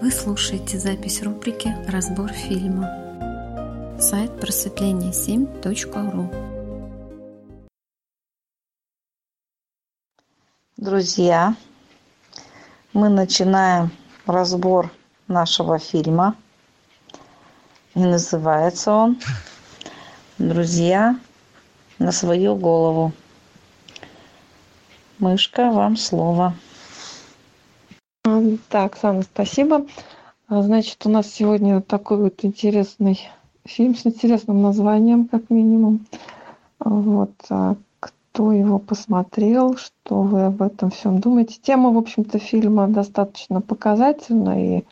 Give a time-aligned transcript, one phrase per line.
[0.00, 2.86] Вы слушаете запись рубрики «Разбор фильма».
[3.98, 6.30] Сайт просветление7.ру
[10.76, 11.56] Друзья,
[12.92, 13.90] мы начинаем
[14.24, 14.92] разбор
[15.26, 16.36] нашего фильма.
[17.96, 19.18] И называется он
[20.38, 21.18] «Друзья
[21.98, 23.12] на свою голову».
[25.18, 26.54] Мышка, вам слово.
[28.68, 29.86] Так, Санна, спасибо.
[30.48, 33.20] А, значит, у нас сегодня такой вот интересный
[33.64, 36.06] фильм с интересным названием, как минимум.
[36.78, 37.32] Вот.
[37.50, 41.58] А кто его посмотрел, что вы об этом всем думаете?
[41.60, 44.84] Тема, в общем-то, фильма достаточно показательна, и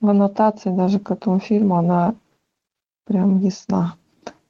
[0.00, 2.14] в аннотации даже к этому фильму она
[3.04, 3.96] прям ясна.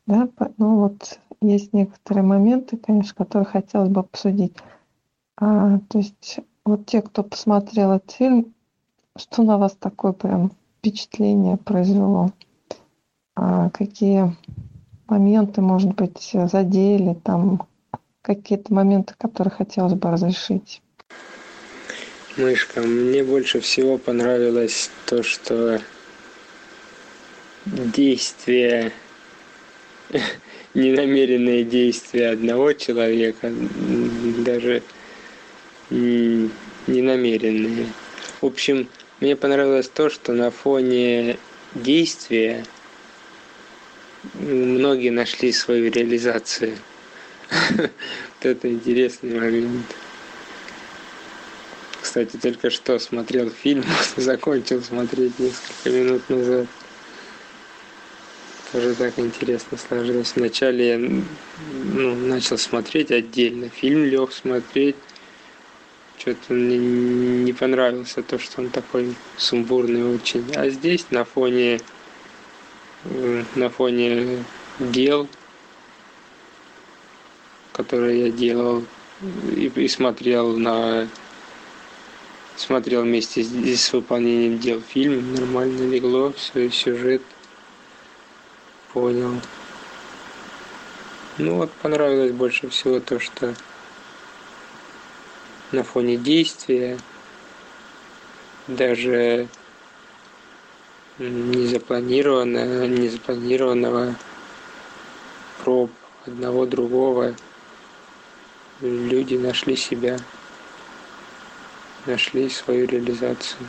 [0.06, 0.28] Да?
[0.58, 4.54] Ну вот есть некоторые моменты, конечно, которые хотелось бы обсудить.
[5.36, 8.53] А, то есть вот те, кто посмотрел этот фильм,
[9.16, 12.32] что на вас такое прям впечатление произвело?
[13.36, 14.36] А какие
[15.06, 17.66] моменты, может быть, задели, там
[18.22, 20.82] какие-то моменты, которые хотелось бы разрешить?
[22.36, 25.80] Мышка, мне больше всего понравилось то, что
[27.66, 28.92] действия,
[30.74, 33.52] ненамеренные действия одного человека,
[34.44, 34.82] даже
[35.90, 37.86] ненамеренные.
[38.40, 38.88] В общем,
[39.20, 41.38] мне понравилось то, что на фоне
[41.74, 42.64] действия
[44.34, 46.76] многие нашли свою реализацию.
[47.80, 49.86] Вот это интересный момент.
[52.02, 53.84] Кстати, только что смотрел фильм,
[54.16, 56.66] закончил смотреть несколько минут назад.
[58.72, 60.32] Тоже так интересно сложилось.
[60.36, 63.68] Вначале я ну, начал смотреть отдельно.
[63.68, 64.96] Фильм лег смотреть
[66.18, 70.44] что-то мне не понравился то, что он такой сумбурный очень.
[70.54, 71.80] А здесь на фоне
[73.04, 74.44] э, на фоне
[74.78, 75.28] дел,
[77.72, 78.84] которые я делал
[79.56, 81.08] и, и смотрел на
[82.56, 87.22] смотрел вместе с, с выполнением дел фильм, нормально легло, все, сюжет
[88.92, 89.40] понял.
[91.36, 93.54] Ну вот понравилось больше всего то, что
[95.74, 96.98] на фоне действия,
[98.66, 99.48] даже
[101.18, 104.14] незапланированного, незапланированного
[105.62, 105.90] проб
[106.26, 107.34] одного другого
[108.80, 110.18] люди нашли себя,
[112.06, 113.66] нашли свою реализацию.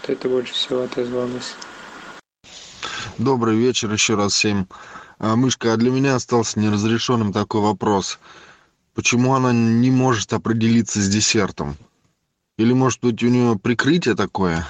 [0.00, 1.54] Вот это больше всего отозвалось.
[3.18, 4.66] Добрый вечер еще раз всем.
[5.18, 8.18] А, Мышка, а для меня остался неразрешенным такой вопрос–
[8.94, 11.76] почему она не может определиться с десертом
[12.58, 14.64] или может быть у нее прикрытие такое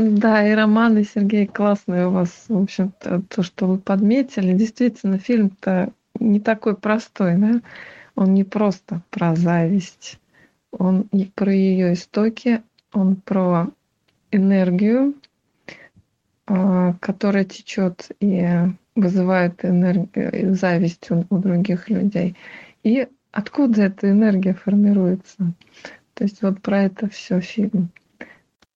[0.00, 4.54] да, и Роман, и Сергей классные у вас, в общем-то, то, что вы подметили.
[4.54, 7.60] Действительно, фильм-то не такой простой, да?
[8.14, 10.18] Он не просто про зависть,
[10.72, 12.62] он и про ее истоки,
[12.94, 13.68] он про
[14.30, 15.14] энергию,
[16.46, 18.48] а, которая течет и
[18.94, 22.36] вызывает энергию, зависть у, у других людей
[22.82, 25.52] и откуда эта энергия формируется.
[26.14, 27.90] То есть вот про это все фильм.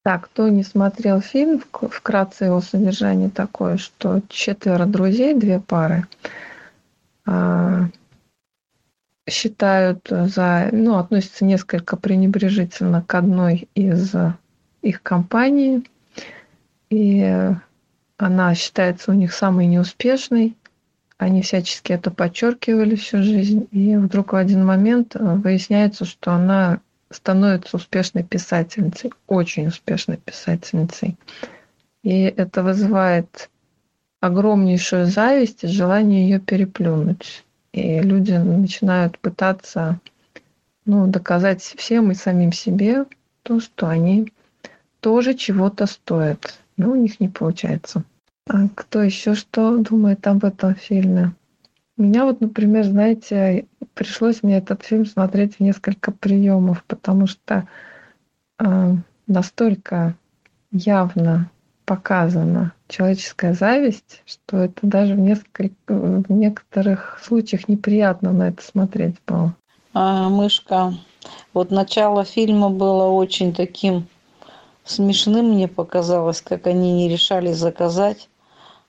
[0.03, 6.07] Так, кто не смотрел фильм, вкратце его содержание такое, что четверо друзей, две пары,
[7.27, 7.89] а,
[9.29, 14.15] считают за, ну, относятся несколько пренебрежительно к одной из
[14.83, 15.89] их компаний,
[16.91, 17.51] и
[18.19, 20.55] она считается у них самой неуспешной,
[21.19, 23.69] они всячески это подчеркивали всю жизнь.
[23.71, 26.81] И вдруг в один момент э, выясняется, что она
[27.11, 31.17] становится успешной писательницей, очень успешной писательницей.
[32.03, 33.49] И это вызывает
[34.21, 37.45] огромнейшую зависть и желание ее переплюнуть.
[37.73, 40.01] И люди начинают пытаться
[40.85, 43.05] ну, доказать всем и самим себе
[43.43, 44.33] то, что они
[45.01, 46.59] тоже чего-то стоят.
[46.77, 48.05] Но у них не получается.
[48.47, 51.33] А кто еще что думает об этом фильме?
[51.97, 57.67] Меня вот, например, знаете, пришлось мне этот фильм смотреть в несколько приемов, потому что
[58.59, 58.95] э,
[59.27, 60.15] настолько
[60.73, 61.51] явно
[61.87, 69.17] показана человеческая зависть, что это даже в, несколько, в некоторых случаях неприятно на это смотреть
[69.27, 69.55] было.
[69.95, 70.93] А, мышка,
[71.55, 74.07] вот начало фильма было очень таким
[74.85, 78.29] смешным, мне показалось, как они не решали заказать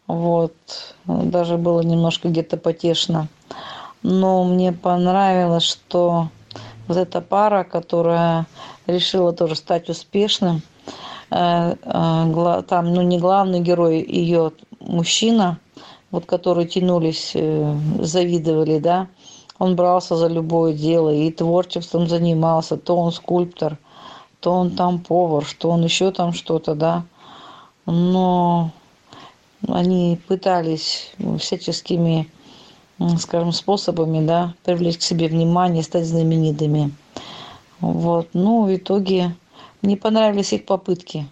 [0.07, 0.53] вот.
[1.05, 3.27] Даже было немножко где-то потешно.
[4.03, 6.29] Но мне понравилось, что
[6.87, 8.45] вот эта пара, которая
[8.85, 10.61] решила тоже стать успешным,
[11.31, 15.59] э, э, там, ну, не главный герой, ее мужчина,
[16.11, 19.07] вот которые тянулись, э, завидовали, да,
[19.57, 23.77] он брался за любое дело и творчеством занимался, то он скульптор,
[24.39, 27.03] то он там повар, что он еще там что-то, да.
[27.85, 28.71] Но
[29.67, 32.29] они пытались всяческими,
[33.19, 36.91] скажем, способами, да, привлечь к себе внимание, стать знаменитыми.
[37.79, 38.29] Вот.
[38.33, 39.35] Ну, в итоге
[39.81, 41.27] мне понравились их попытки.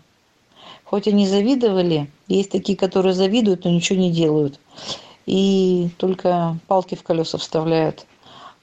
[0.83, 4.59] Хоть они завидовали, есть такие, которые завидуют, но ничего не делают.
[5.25, 8.05] И только палки в колеса вставляют.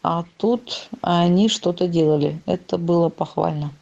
[0.03, 2.41] А тут они что-то делали.
[2.47, 3.73] Это было похвально.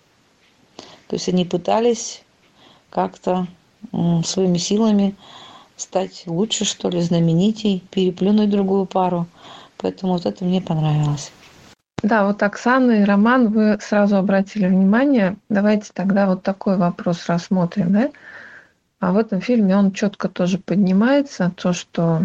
[1.08, 2.22] То есть они пытались
[2.90, 3.46] как-то
[4.24, 5.14] своими силами
[5.80, 9.26] стать лучше, что ли, знаменитей, переплюнуть другую пару.
[9.76, 11.32] Поэтому вот это мне понравилось.
[12.02, 15.36] Да, вот Оксана и Роман, вы сразу обратили внимание.
[15.48, 18.10] Давайте тогда вот такой вопрос рассмотрим, да?
[19.00, 22.22] А в этом фильме он четко тоже поднимается, то, что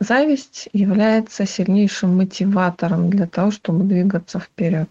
[0.00, 4.88] зависть является сильнейшим мотиватором для того, чтобы двигаться вперед.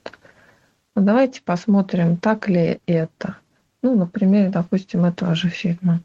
[0.95, 3.37] Ну, давайте посмотрим, так ли это.
[3.81, 6.01] Ну, например, допустим, этого же фильма.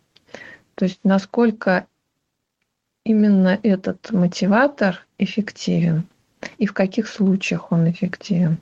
[0.74, 1.86] То есть насколько
[3.10, 6.04] именно этот мотиватор эффективен
[6.58, 8.58] и в каких случаях он эффективен.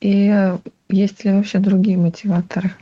[0.00, 0.54] И
[0.88, 2.74] есть ли вообще другие мотиваторы?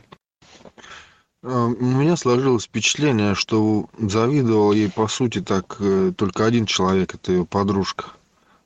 [1.43, 7.13] А, у меня сложилось впечатление, что завидовал ей, по сути, так э, только один человек,
[7.13, 8.05] это ее подружка.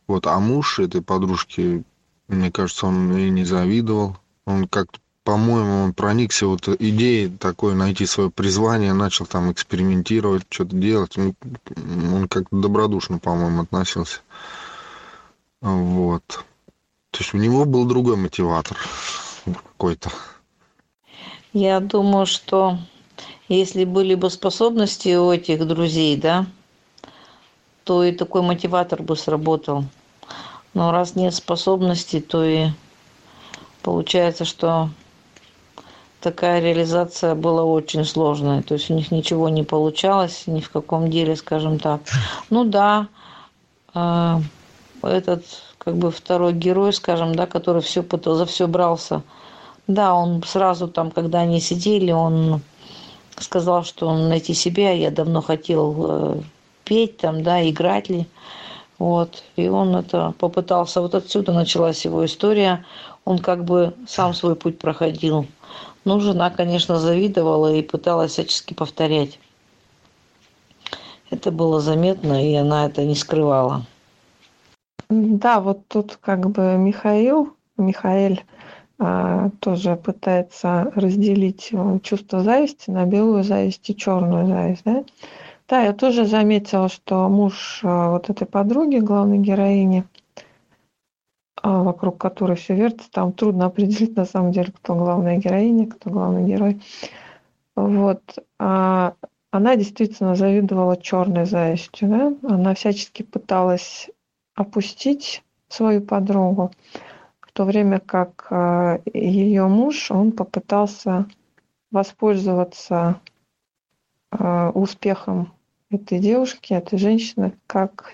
[0.07, 1.83] Вот, а муж этой подружки,
[2.27, 4.17] мне кажется, он ей не завидовал.
[4.45, 4.99] Он как-то
[5.29, 11.19] по-моему, он проникся вот идеей такой найти свое призвание, начал там экспериментировать, что-то делать.
[11.19, 11.35] Он,
[12.11, 14.21] он как-то добродушно, по-моему, относился.
[15.61, 16.23] Вот.
[17.11, 18.75] То есть у него был другой мотиватор
[19.45, 20.09] какой-то.
[21.53, 22.79] Я думаю, что
[23.49, 26.47] если были бы способности у этих друзей, да,
[27.83, 29.85] то и такой мотиватор бы сработал.
[30.73, 32.69] Но раз нет способностей, то и
[33.83, 34.89] получается, что
[36.21, 38.61] такая реализация была очень сложная.
[38.61, 42.01] То есть у них ничего не получалось, ни в каком деле, скажем так.
[42.49, 43.07] Ну да,
[43.93, 44.37] э,
[45.03, 45.45] этот
[45.77, 49.23] как бы второй герой, скажем, да, который все за все брался.
[49.87, 52.61] Да, он сразу там, когда они сидели, он
[53.39, 56.41] сказал, что он найти себя, я давно хотел э,
[56.83, 58.27] петь там, да, играть ли.
[58.99, 59.43] Вот.
[59.55, 62.85] И он это попытался, вот отсюда началась его история.
[63.25, 65.47] Он как бы сам свой путь проходил.
[66.05, 69.39] Ну, жена, конечно, завидовала и пыталась всячески повторять.
[71.29, 73.85] Это было заметно, и она это не скрывала.
[75.09, 78.43] Да, вот тут как бы Михаил, Михаэль
[78.99, 85.03] а, тоже пытается разделить э, чувство зависти на белую зависть и черную зависть, да?
[85.69, 90.03] Да, я тоже заметила, что муж э, вот этой подруги, главной героини,
[91.63, 93.11] вокруг которой все вертится.
[93.11, 96.81] Там трудно определить на самом деле, кто главная героиня, кто главный герой.
[97.75, 98.21] Вот.
[98.59, 99.13] А
[99.51, 102.09] она действительно завидовала черной завистью.
[102.09, 102.33] Да?
[102.53, 104.09] Она всячески пыталась
[104.55, 106.71] опустить свою подругу,
[107.39, 111.27] в то время как а, ее муж, он попытался
[111.91, 113.19] воспользоваться
[114.31, 115.53] а, успехом
[115.89, 118.13] этой девушки, этой женщины, как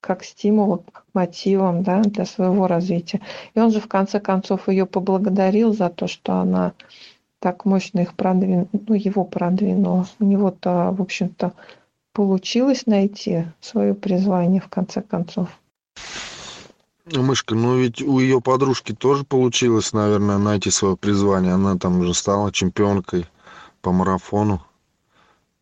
[0.00, 3.20] как стимулом, как мотивом да, для своего развития.
[3.54, 6.72] И он же в конце концов ее поблагодарил за то, что она
[7.40, 10.06] так мощно их продвинула, ну, его продвинула.
[10.18, 11.52] У него-то, в общем-то,
[12.12, 15.48] получилось найти свое призвание в конце концов.
[17.06, 21.54] Мышка, ну ведь у ее подружки тоже получилось, наверное, найти свое призвание.
[21.54, 23.26] Она там уже стала чемпионкой
[23.80, 24.62] по марафону.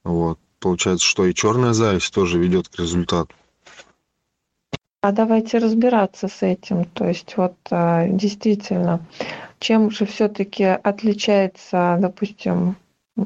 [0.02, 0.38] Вот.
[0.58, 3.34] Получается, что и черная зависть тоже ведет к результату.
[5.06, 6.84] А давайте разбираться с этим.
[6.84, 8.98] То есть вот а, действительно,
[9.60, 12.74] чем же все-таки отличается, допустим,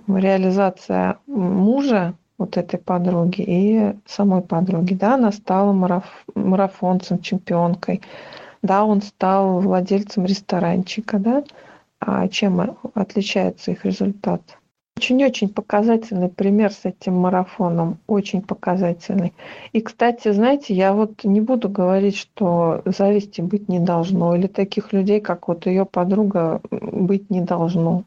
[0.07, 4.93] реализация мужа вот этой подруги и самой подруги.
[4.93, 8.03] Да, она стала мараф марафонцем, чемпионкой.
[8.61, 11.45] Да, он стал владельцем ресторанчика, да.
[11.99, 14.43] А чем отличается их результат?
[15.01, 19.33] Очень-очень показательный пример с этим марафоном, очень показательный.
[19.73, 24.93] И, кстати, знаете, я вот не буду говорить, что зависти быть не должно, или таких
[24.93, 28.05] людей, как вот ее подруга, быть не должно.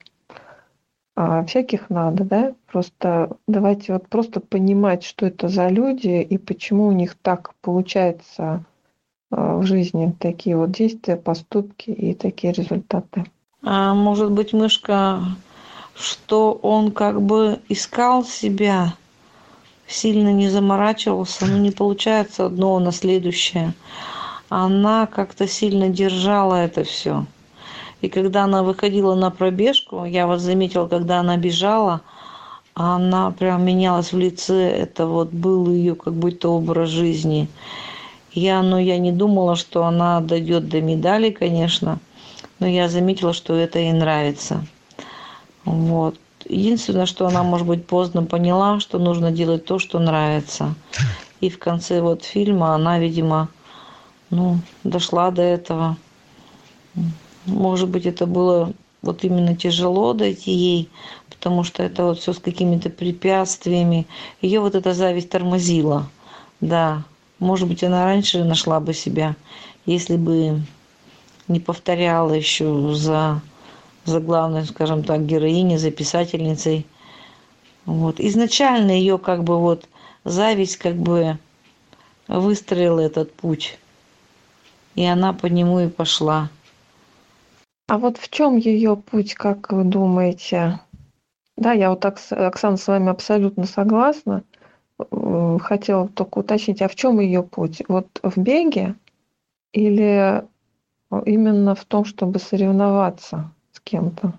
[1.16, 2.54] А всяких надо, да?
[2.72, 8.64] Просто давайте вот просто понимать, что это за люди и почему у них так получается
[9.32, 13.26] а, в жизни такие вот действия, поступки и такие результаты.
[13.64, 15.22] А может быть, мышка
[15.96, 18.94] что он как бы искал себя,
[19.88, 23.74] сильно не заморачивался, но не получается одно на следующее.
[24.50, 27.26] Она как-то сильно держала это все.
[28.02, 32.02] И когда она выходила на пробежку, я вот заметила, когда она бежала,
[32.74, 34.70] она прям менялась в лице.
[34.70, 37.48] Это вот был ее как будто образ жизни.
[38.34, 42.00] Я, но я не думала, что она дойдет до медали, конечно,
[42.60, 44.66] но я заметила, что это ей нравится.
[45.66, 46.18] Вот.
[46.46, 50.76] Единственное, что она, может быть, поздно поняла, что нужно делать то, что нравится.
[51.40, 53.50] И в конце вот фильма она, видимо,
[54.30, 55.98] ну, дошла до этого.
[57.46, 60.90] Может быть, это было вот именно тяжело дойти ей,
[61.30, 64.08] потому что это вот все с какими-то препятствиями.
[64.42, 66.10] Ее вот эта зависть тормозила.
[66.62, 67.04] Да,
[67.40, 69.36] может быть, она раньше нашла бы себя,
[69.86, 70.62] если бы
[71.50, 73.42] не повторяла еще за,
[74.06, 76.86] за главной, скажем так, героиней, за писательницей.
[77.86, 78.20] Вот.
[78.20, 79.88] Изначально ее как бы вот
[80.24, 81.38] зависть как бы
[82.28, 83.78] выстроила этот путь.
[84.96, 86.50] И она по нему и пошла.
[87.88, 90.80] А вот в чем ее путь, как вы думаете?
[91.58, 94.44] Да, я вот, Оксана, с вами абсолютно согласна.
[95.60, 97.82] Хотела только уточнить, а в чем ее путь?
[97.88, 98.96] Вот в беге
[99.74, 100.46] или
[101.26, 103.52] именно в том, чтобы соревноваться
[103.84, 104.34] кем-то?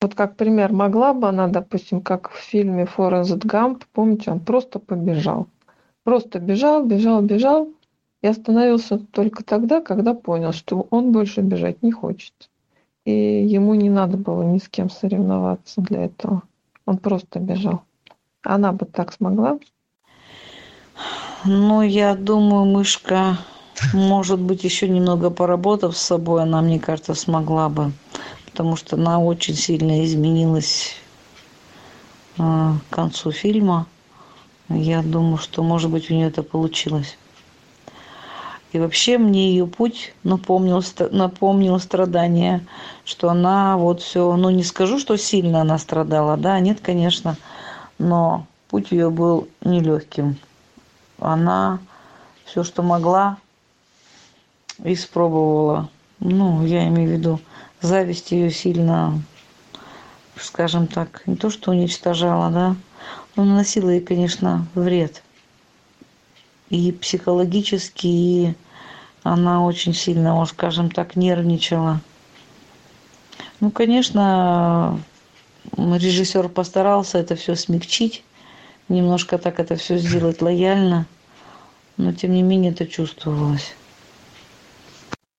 [0.00, 4.78] Вот как пример, могла бы она, допустим, как в фильме «Форест Гамп», помните, он просто
[4.78, 5.46] побежал.
[6.02, 7.68] Просто бежал, бежал, бежал,
[8.20, 12.34] и остановился только тогда, когда понял, что он больше бежать не хочет
[13.04, 16.42] и ему не надо было ни с кем соревноваться для этого.
[16.86, 17.82] Он просто бежал.
[18.42, 19.58] Она бы так смогла?
[21.44, 23.38] Ну, я думаю, мышка,
[23.92, 27.92] может быть, еще немного поработав с собой, она, мне кажется, смогла бы.
[28.54, 30.94] Потому что она очень сильно изменилась
[32.38, 33.88] э, к концу фильма.
[34.68, 37.18] Я думаю, что, может быть, у нее это получилось.
[38.70, 42.64] И вообще мне ее путь напомнил, напомнил страдания,
[43.04, 47.36] что она вот все, ну не скажу, что сильно она страдала, да, нет, конечно,
[47.98, 50.36] но путь ее был нелегким.
[51.18, 51.80] Она
[52.44, 53.36] все, что могла,
[54.84, 55.88] испробовала.
[56.20, 57.40] Ну, я имею в виду,
[57.84, 59.22] зависть ее сильно,
[60.36, 62.76] скажем так, не то, что уничтожала, да,
[63.36, 65.22] но наносила ей, конечно, вред.
[66.70, 68.54] И психологически, и
[69.22, 72.00] она очень сильно, скажем так, нервничала.
[73.60, 75.00] Ну, конечно,
[75.76, 78.24] режиссер постарался это все смягчить,
[78.88, 81.06] немножко так это все сделать лояльно,
[81.96, 83.74] но тем не менее это чувствовалось.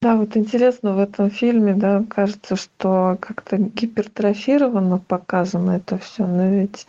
[0.05, 6.47] Да, вот интересно в этом фильме, да, кажется, что как-то гипертрофировано показано это все, но
[6.47, 6.85] ведь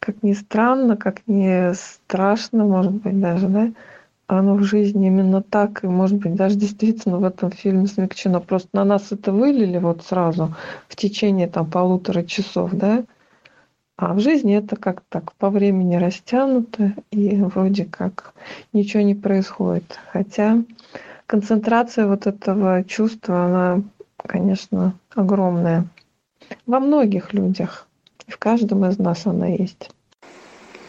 [0.00, 3.70] как ни странно, как ни страшно, может быть, даже, да,
[4.26, 8.40] оно в жизни именно так, и, может быть, даже действительно в этом фильме смягчено.
[8.40, 10.52] Просто на нас это вылили вот сразу
[10.88, 13.04] в течение там полутора часов, да,
[13.96, 18.34] а в жизни это как так по времени растянуто, и вроде как
[18.72, 19.96] ничего не происходит.
[20.12, 20.64] Хотя
[21.28, 23.82] концентрация вот этого чувства, она,
[24.16, 25.86] конечно, огромная.
[26.66, 27.86] Во многих людях.
[28.26, 29.90] И в каждом из нас она есть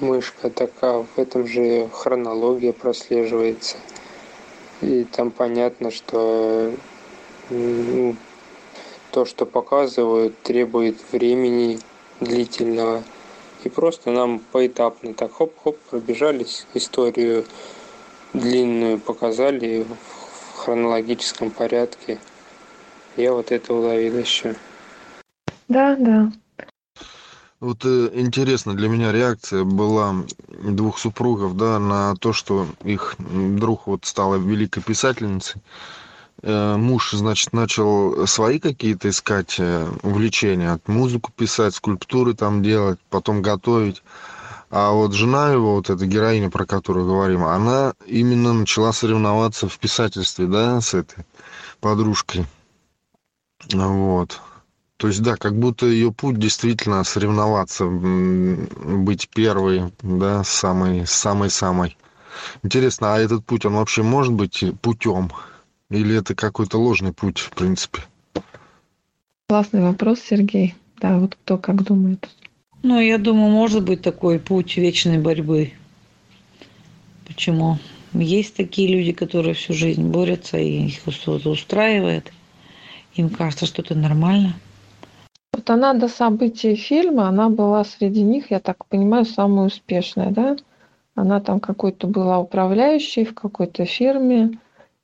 [0.01, 3.77] мышка такая, в этом же хронология прослеживается.
[4.81, 6.73] И там понятно, что
[7.49, 8.15] ну,
[9.11, 11.79] то, что показывают, требует времени
[12.21, 13.03] длительного.
[13.63, 17.45] И просто нам поэтапно так хоп-хоп пробежались историю
[18.33, 20.18] длинную, показали в
[20.59, 22.19] хронологическом порядке.
[23.17, 24.55] Я вот это уловил еще.
[25.67, 26.31] Да, да.
[27.59, 30.15] Вот э, интересно для меня реакция была
[30.47, 35.61] двух супругов, да, на то, что их друг вот стала великой писательницей.
[36.41, 43.41] Э, муж, значит, начал свои какие-то искать э, увлечения, музыку писать, скульптуры там делать, потом
[43.41, 44.01] готовить.
[44.69, 49.79] А вот жена его, вот эта героиня, про которую говорим, она именно начала соревноваться в
[49.79, 51.25] писательстве, да, с этой
[51.79, 52.45] подружкой.
[53.71, 54.39] Вот.
[54.97, 61.97] То есть, да, как будто ее путь действительно соревноваться, быть первой, да, самой, самой-самой.
[62.63, 65.31] Интересно, а этот путь, он вообще может быть путем?
[65.89, 68.03] Или это какой-то ложный путь, в принципе?
[69.47, 70.75] Классный вопрос, Сергей.
[70.97, 72.29] Да, вот кто как думает.
[72.81, 75.73] Ну, я думаю, может быть такой путь вечной борьбы.
[77.27, 77.77] Почему?
[78.13, 82.31] Есть такие люди, которые всю жизнь борются, и их что-то устраивает.
[83.15, 84.55] Им кажется, что это нормально–
[85.51, 90.55] Вот она до событий фильма, она была среди них, я так понимаю, самая успешная, да?
[91.15, 94.57] Она там какой-то была управляющей в какой-то фирме.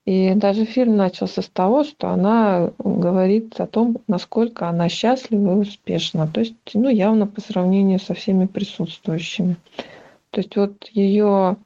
[0.06, 5.60] И даже фильм начался с того, что она говорит о том, насколько она счастлива и
[5.62, 6.28] успешна.
[6.28, 9.58] То есть, ну, явно по сравнению со всеми присутствующими.
[10.30, 11.58] То есть вот ее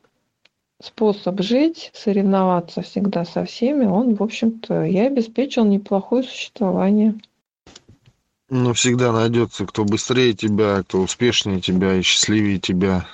[0.81, 7.15] способ жить, соревноваться всегда со всеми, он, в общем-то, я обеспечил неплохое существование.
[8.49, 13.05] Но всегда найдется, кто быстрее тебя, кто успешнее тебя и счастливее тебя.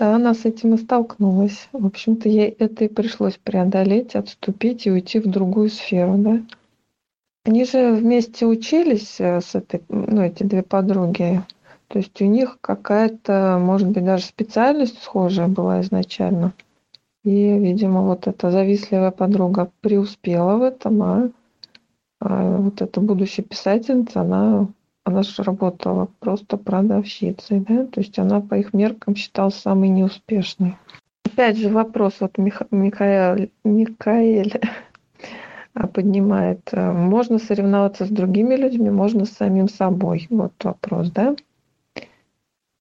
[0.00, 1.68] Да, она с этим и столкнулась.
[1.72, 6.40] В общем-то, ей это и пришлось преодолеть, отступить и уйти в другую сферу, да.
[7.44, 11.42] Они же вместе учились э, с этой, ну, эти две подруги.
[11.88, 16.54] То есть у них какая-то, может быть, даже специальность схожая была изначально.
[17.22, 21.30] И, видимо, вот эта завистливая подруга преуспела в этом, а,
[22.20, 24.68] а вот эта будущая писательница, она,
[25.04, 30.76] она же работала просто продавщицей, да, то есть она по их меркам считалась самой неуспешной.
[31.24, 33.50] Опять же вопрос вот Миха, Микаэль
[35.94, 36.70] поднимает.
[36.72, 40.26] Можно соревноваться с другими людьми, можно с самим собой.
[40.30, 41.34] Вот вопрос, да?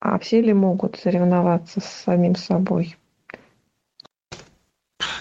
[0.02, 2.96] А все ли могут соревноваться с самим собой?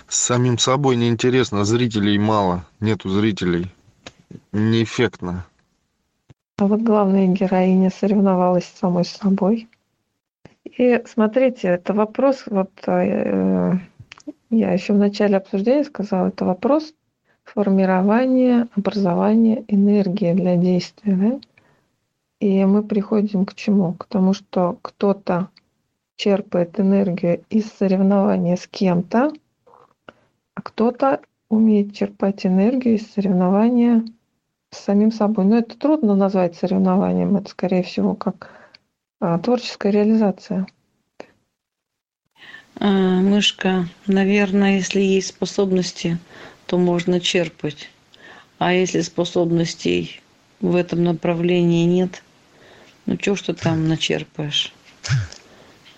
[0.07, 3.67] С самим собой неинтересно, зрителей мало, нету зрителей.
[4.53, 5.47] Неэффектно.
[6.59, 9.69] А вот главная героиня соревновалась с самой собой.
[10.65, 13.75] И смотрите, это вопрос, вот э,
[14.51, 16.93] я еще в начале обсуждения сказала, это вопрос
[17.45, 21.15] формирования, образования энергии для действия.
[21.15, 21.41] Да?
[22.41, 23.95] И мы приходим к чему?
[23.95, 25.51] К тому, что кто-то
[26.17, 29.33] черпает энергию из соревнования с кем-то,
[30.55, 34.18] а кто-то умеет черпать энергию из соревнования с
[34.71, 35.45] самим собой.
[35.45, 38.51] Но это трудно назвать соревнованием, это скорее всего как
[39.21, 40.67] а, творческая реализация.
[42.81, 46.19] А, мышка, наверное, если есть способности,
[46.67, 47.91] то можно черпать.
[48.59, 50.21] А если способностей
[50.61, 52.23] в этом направлении нет,
[53.07, 54.73] ну, что что там начерпаешь?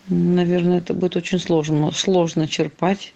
[0.09, 3.15] Наверное, это будет очень сложно, сложно черпать,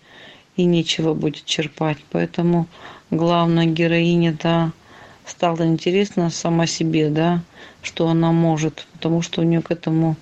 [0.56, 1.98] и нечего будет черпать.
[2.10, 2.66] Поэтому
[3.10, 4.72] главная героиня-то
[5.26, 7.42] стала интересна сама себе, да,
[7.82, 10.16] что она может, потому что у нее к этому,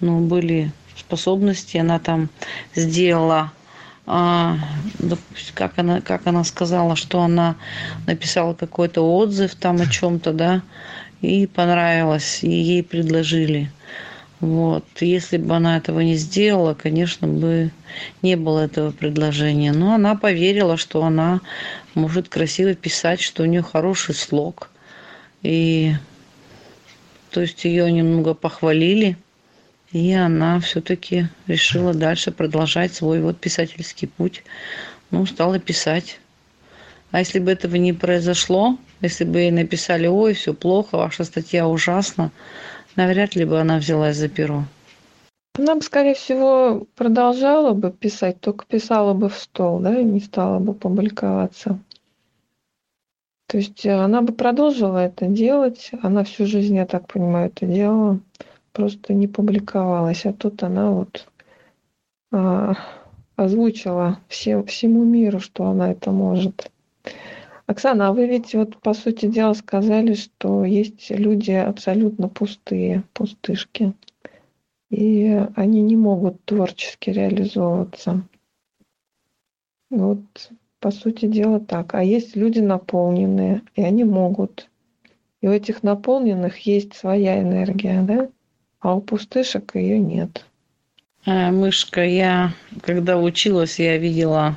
[0.00, 2.28] ну, были способности, она там
[2.74, 3.52] сделала
[4.04, 4.56] а,
[5.54, 7.54] как она как она сказала что она
[8.08, 10.62] написала какой-то отзыв там о чем-то да
[11.22, 13.70] и понравилось, и ей предложили.
[14.42, 14.84] Вот.
[15.00, 17.70] Если бы она этого не сделала, конечно бы
[18.22, 19.72] не было этого предложения.
[19.72, 21.40] Но она поверила, что она
[21.94, 24.68] может красиво писать, что у нее хороший слог.
[25.44, 25.92] И
[27.30, 29.16] то есть ее немного похвалили,
[29.92, 34.42] и она все-таки решила дальше продолжать свой вот писательский путь.
[35.12, 36.18] Ну, стала писать.
[37.12, 41.68] А если бы этого не произошло, если бы ей написали, ой, все плохо, ваша статья
[41.68, 42.32] ужасна,
[42.96, 44.64] навряд ли бы она взялась за перо.
[45.58, 50.20] Она бы, скорее всего, продолжала бы писать, только писала бы в стол, да, и не
[50.20, 51.78] стала бы публиковаться.
[53.48, 58.18] То есть она бы продолжила это делать, она всю жизнь, я так понимаю, это делала,
[58.72, 60.24] просто не публиковалась.
[60.24, 61.28] А тут она вот
[62.32, 62.74] а,
[63.36, 66.70] озвучила все, всему миру, что она это может.
[67.72, 73.94] Оксана, а вы ведь вот по сути дела сказали, что есть люди абсолютно пустые, пустышки,
[74.90, 78.22] и они не могут творчески реализовываться.
[79.90, 80.20] Вот
[80.80, 81.94] по сути дела так.
[81.94, 84.68] А есть люди наполненные, и они могут.
[85.40, 88.28] И у этих наполненных есть своя энергия, да?
[88.80, 90.44] А у пустышек ее нет.
[91.24, 94.56] А, мышка, я когда училась, я видела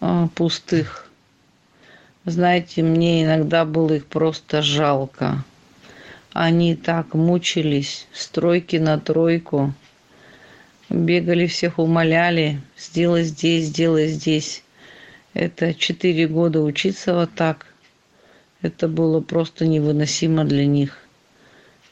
[0.00, 1.07] а, пустых
[2.30, 5.44] знаете, мне иногда было их просто жалко.
[6.32, 9.74] Они так мучились, стройки на тройку.
[10.88, 14.62] Бегали, всех умоляли, сделай здесь, сделай здесь.
[15.34, 17.66] Это четыре года учиться вот так.
[18.62, 20.98] Это было просто невыносимо для них.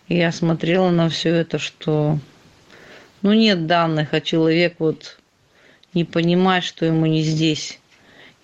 [0.09, 2.19] Я смотрела на все это, что
[3.23, 5.19] ну нет данных, а человек вот
[5.95, 7.79] не понимает, что ему не здесь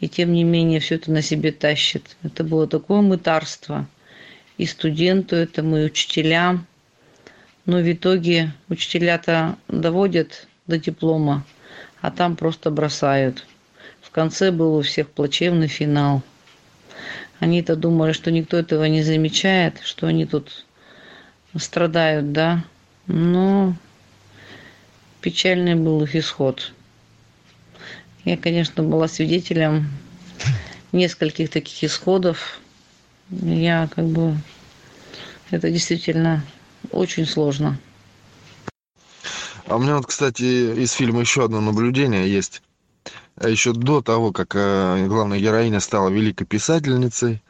[0.03, 2.17] и тем не менее все это на себе тащит.
[2.25, 3.87] Это было такое мытарство
[4.59, 6.67] и студенту этому, и учителям.
[7.67, 11.47] Но в итоге учителя-то доводят до диплома,
[12.01, 13.47] а там просто бросают.
[14.01, 16.23] В конце был у всех плачевный финал.
[17.39, 20.67] Они-то думали, что никто этого не замечает, что они тут
[21.57, 22.65] страдают, да.
[23.07, 23.77] Но
[25.21, 26.73] печальный был их исход.
[28.25, 29.91] Я, конечно, была свидетелем
[30.93, 32.61] нескольких таких исходов.
[33.31, 34.37] Я как бы...
[35.51, 36.45] Это действительно
[36.91, 37.79] очень сложно.
[39.67, 40.43] А у меня вот, кстати,
[40.83, 42.63] из фильма еще одно наблюдение есть.
[43.37, 47.43] А еще до того, как э, главная героиня стала великой писательницей,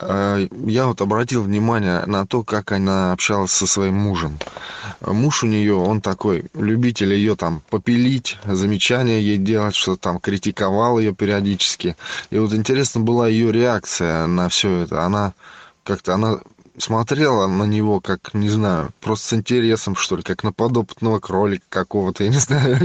[0.00, 4.38] я вот обратил внимание на то, как она общалась со своим мужем.
[5.00, 10.98] Муж у нее, он такой любитель ее там попилить, замечания ей делать, что там критиковал
[10.98, 11.96] ее периодически.
[12.30, 15.04] И вот интересна была ее реакция на все это.
[15.04, 15.34] Она
[15.84, 16.38] как-то, она
[16.78, 21.64] смотрела на него как, не знаю, просто с интересом, что ли, как на подопытного кролика
[21.68, 22.78] какого-то, я не знаю.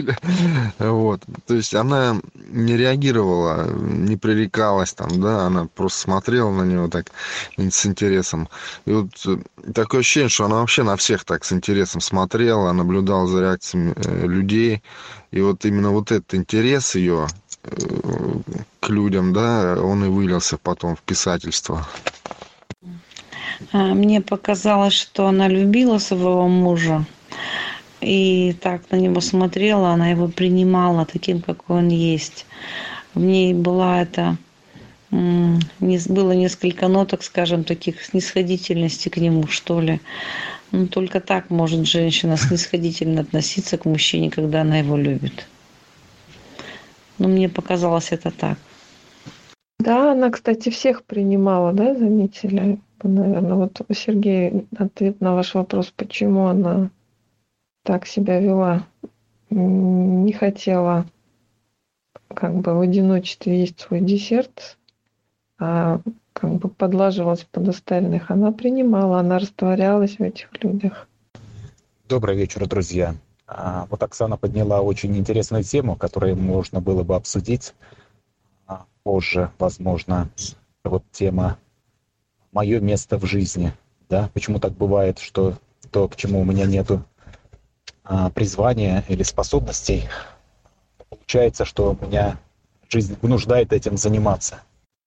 [0.79, 1.21] Вот.
[1.47, 7.11] То есть она не реагировала, не пререкалась там, да, она просто смотрела на него так
[7.57, 8.49] с интересом.
[8.85, 9.37] И вот э,
[9.73, 14.27] такое ощущение, что она вообще на всех так с интересом смотрела, наблюдала за реакциями э,
[14.27, 14.81] людей.
[15.31, 17.27] И вот именно вот этот интерес ее
[17.63, 17.75] э,
[18.79, 21.87] к людям, да, он и вылился потом в писательство.
[23.71, 27.05] А, мне показалось, что она любила своего мужа.
[28.01, 32.45] И так на него смотрела, она его принимала таким, какой он есть.
[33.13, 34.37] В ней была это
[35.11, 40.01] было несколько ноток, скажем, таких снисходительности к нему, что ли.
[40.71, 45.47] Ну, только так может женщина снисходительно относиться к мужчине, когда она его любит.
[47.19, 48.57] Ну, мне показалось это так.
[49.79, 52.79] Да, она, кстати, всех принимала, да, заметили?
[53.07, 53.55] Наверное.
[53.55, 56.89] Вот, Сергей, ответ на ваш вопрос, почему она
[57.83, 58.85] так себя вела.
[59.49, 61.05] Не хотела
[62.33, 64.77] как бы в одиночестве есть свой десерт,
[65.59, 66.01] а
[66.33, 68.31] как бы подлаживалась под остальных.
[68.31, 71.07] Она принимала, она растворялась в этих людях.
[72.09, 73.15] Добрый вечер, друзья.
[73.47, 77.73] А, вот Оксана подняла очень интересную тему, которую можно было бы обсудить
[78.67, 80.29] а, позже, возможно.
[80.83, 81.57] Вот тема
[82.53, 83.73] мое место в жизни.
[84.09, 84.29] Да?
[84.33, 85.55] Почему так бывает, что
[85.91, 87.03] то, к чему у меня нету
[88.03, 90.03] а, призвания или способностей,
[91.09, 92.37] получается, что у меня
[92.89, 94.61] жизнь вынуждает этим заниматься.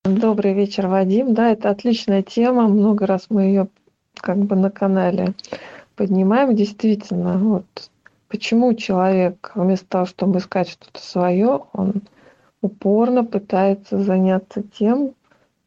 [0.05, 1.35] Добрый вечер, Вадим.
[1.35, 2.69] Да, это отличная тема.
[2.69, 3.69] Много раз мы ее
[4.15, 5.35] как бы на канале
[5.97, 6.55] поднимаем.
[6.55, 7.91] Действительно, вот
[8.29, 12.03] почему человек вместо того, чтобы искать что-то свое, он
[12.61, 15.15] упорно пытается заняться тем,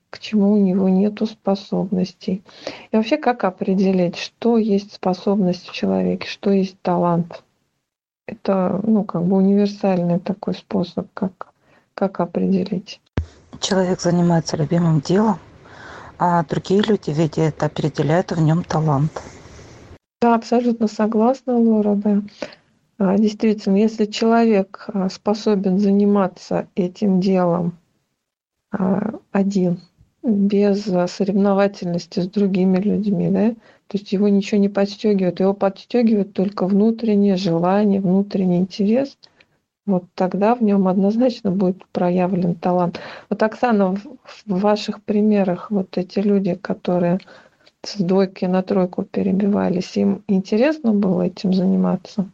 [0.10, 2.44] к чему у него нету способностей.
[2.92, 7.44] И вообще, как определить, что есть способность в человеке, что есть талант?
[8.28, 11.54] Это, ну, как бы универсальный такой способ, как,
[11.94, 13.02] как определить.
[13.60, 15.40] Человек занимается любимым делом,
[16.18, 19.12] а другие люди, видя это, определяют в нем талант.
[20.22, 22.22] Да, абсолютно согласна, Лора, да.
[22.98, 27.78] А, действительно, если человек а, способен заниматься этим делом
[28.72, 29.82] а, один,
[30.24, 33.52] без соревновательности с другими людьми, да,
[33.88, 39.18] то есть его ничего не подстегивает, его подстегивает только внутреннее желание, внутренний интерес,
[39.86, 43.00] вот тогда в нем однозначно будет проявлен талант.
[43.30, 44.14] Вот, Оксана, в
[44.46, 47.20] ваших примерах вот эти люди, которые
[47.84, 52.30] с двойки на тройку перебивались, им интересно было этим заниматься,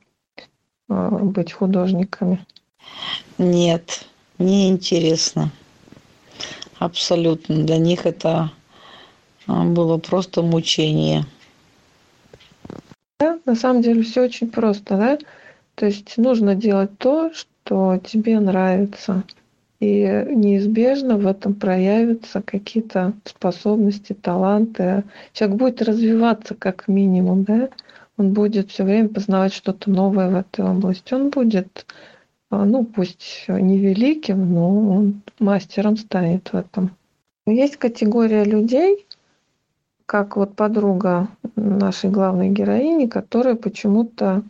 [0.89, 2.45] а, быть художниками?
[3.38, 4.06] Нет,
[4.38, 5.52] не интересно
[6.79, 7.63] абсолютно.
[7.63, 8.51] Для них это
[9.47, 11.25] а, было просто мучение.
[13.19, 15.17] Да, на самом деле все очень просто, да?
[15.75, 19.23] То есть нужно делать то, что тебе нравится.
[19.79, 25.03] И неизбежно в этом проявятся какие-то способности, таланты.
[25.33, 27.69] Человек будет развиваться как минимум, да?
[28.17, 31.13] Он будет все время познавать что-то новое в этой области.
[31.13, 31.85] Он будет
[32.51, 36.91] ну, пусть не великим, но он мастером станет в этом.
[37.47, 39.05] Есть категория людей,
[40.05, 44.43] как вот подруга нашей главной героини, которые почему-то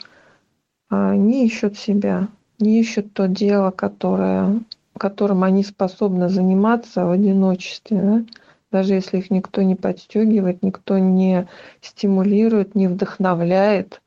[0.89, 2.27] а, не ищут себя,
[2.59, 4.61] не ищут то дело, которое,
[4.97, 8.01] которым они способны заниматься в одиночестве.
[8.01, 8.25] Да?
[8.71, 11.47] Даже если их никто не подстегивает, никто не
[11.81, 14.01] стимулирует, не вдохновляет,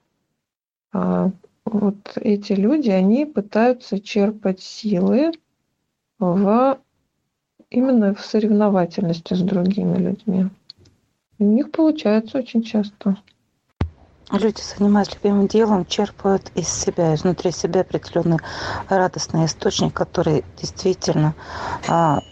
[0.93, 1.31] а,
[1.73, 5.33] вот эти люди, они пытаются черпать силы
[6.19, 6.79] в
[7.71, 10.49] именно в соревновательности с другими людьми.
[11.39, 13.17] И у них получается очень часто.
[14.31, 18.39] Люди, занимаясь любимым делом, черпают из себя, изнутри себя определенный
[18.89, 21.35] радостный источник, который действительно
[21.89, 22.23] а,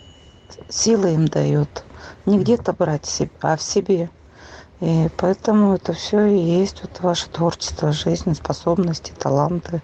[0.69, 1.85] силы им дает,
[2.27, 4.11] не где-то брать себе, а в себе.
[4.81, 9.81] И поэтому это все и есть вот ваше творчество, жизнь, способности, таланты.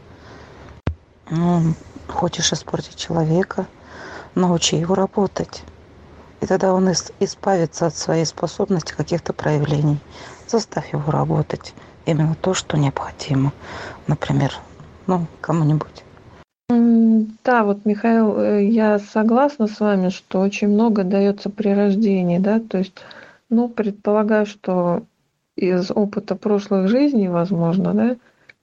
[1.31, 1.74] Ну,
[2.09, 3.66] хочешь испортить человека,
[4.35, 5.62] научи его работать.
[6.40, 9.98] И тогда он избавится от своей способности каких-то проявлений.
[10.46, 11.72] Заставь его работать
[12.05, 13.52] именно то, что необходимо.
[14.07, 14.52] Например,
[15.07, 16.05] ну, кому-нибудь.
[17.44, 22.61] Да, вот, Михаил, э, я согласна с вами, что очень много дается при рождении, да,
[22.61, 22.94] то есть,
[23.52, 25.04] ну, предполагаю, что
[25.56, 28.16] из опыта прошлых жизней, возможно, да,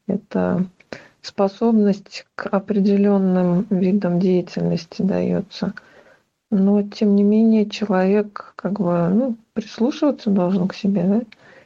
[0.07, 0.65] это
[1.21, 5.73] способность к определенным видам деятельности дается.
[6.49, 11.21] Но, тем не менее, человек как бы, ну, прислушиваться должен к себе, да.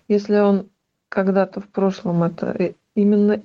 [0.10, 0.68] Если он
[1.08, 3.42] когда-то в прошлом это э, именно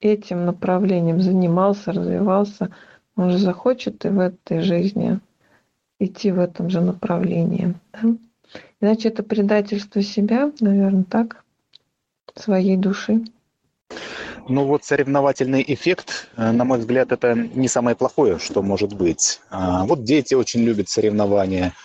[0.00, 2.70] этим направлением занимался, развивался,
[3.16, 5.18] он же захочет и в этой жизни
[5.98, 7.74] идти в этом же направлении.
[7.92, 8.10] Да?
[8.80, 11.44] Иначе это предательство себя, наверное, так,
[12.34, 13.24] своей души.
[14.48, 19.40] Ну вот соревновательный эффект, э, на мой взгляд, это не самое плохое, что может быть.
[19.50, 21.74] А, вот дети очень любят соревнования–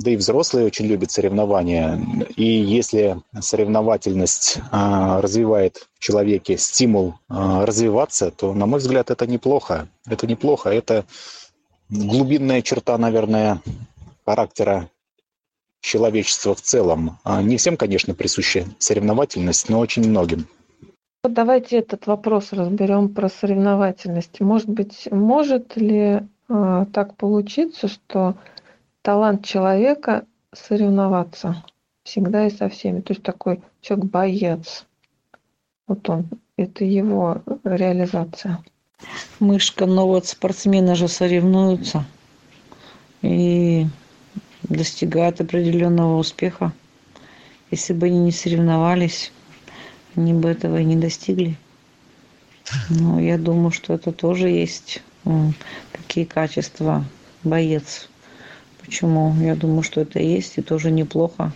[0.00, 2.00] да и взрослые очень любят соревнования.
[2.36, 9.26] И если соревновательность а, развивает в человеке стимул а, развиваться, то, на мой взгляд, это
[9.26, 9.88] неплохо.
[10.06, 10.70] Это неплохо.
[10.70, 11.04] Это
[11.90, 13.60] глубинная черта, наверное,
[14.24, 14.88] характера
[15.80, 17.18] человечества в целом.
[17.24, 20.46] А не всем, конечно, присуща соревновательность, но очень многим.
[21.22, 24.40] Вот давайте этот вопрос разберем про соревновательность.
[24.40, 28.36] Может быть, может ли э, так получиться, что
[29.02, 31.62] талант человека соревноваться
[32.04, 33.00] всегда и со всеми.
[33.00, 34.86] То есть такой человек боец.
[35.86, 36.28] Вот он.
[36.56, 38.62] Это его реализация.
[39.38, 42.04] Мышка, но вот спортсмены же соревнуются
[43.22, 43.86] и
[44.62, 46.72] достигают определенного успеха.
[47.70, 49.32] Если бы они не соревновались,
[50.16, 51.56] они бы этого и не достигли.
[52.88, 55.02] Но я думаю, что это тоже есть
[55.92, 57.04] такие качества
[57.42, 58.08] боец
[58.90, 59.36] Почему?
[59.40, 61.52] Я думаю, что это есть и тоже неплохо.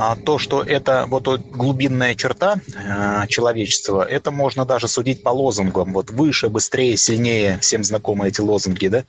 [0.00, 5.92] А то, что это вот глубинная черта э, человечества, это можно даже судить по лозунгам.
[5.92, 9.04] Вот выше, быстрее, сильнее, всем знакомы эти лозунги, да?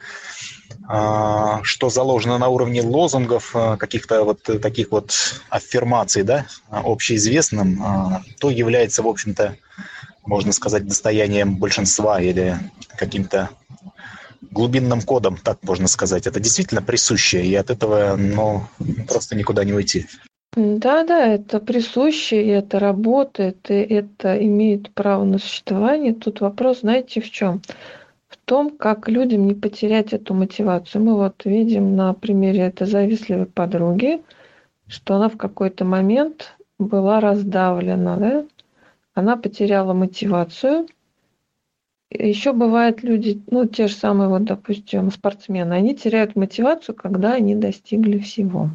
[0.87, 5.13] А, что заложено на уровне лозунгов, э, каких-то вот таких вот
[5.49, 9.57] аффирмаций, да, общеизвестным, а, то является, в общем-то,
[10.25, 12.57] можно сказать, достоянием большинства или
[12.97, 13.49] каким-то
[14.49, 16.25] глубинным кодом, так можно сказать.
[16.25, 18.67] Это действительно присуще, и от этого ну,
[19.07, 20.07] просто никуда не уйти.
[20.55, 26.13] Да, да, это присуще, и это работает, и это имеет право на существование.
[26.13, 27.61] Тут вопрос, знаете, в чем?
[28.27, 31.03] В том, как людям не потерять эту мотивацию.
[31.03, 34.21] Мы вот видим на примере этой завистливой подруги,
[34.87, 38.45] что она в какой-то момент была раздавлена, да?
[39.13, 40.87] Она потеряла мотивацию–
[42.11, 47.55] еще бывают люди, ну, те же самые, вот, допустим, спортсмены, они теряют мотивацию, когда они
[47.55, 48.71] достигли всего.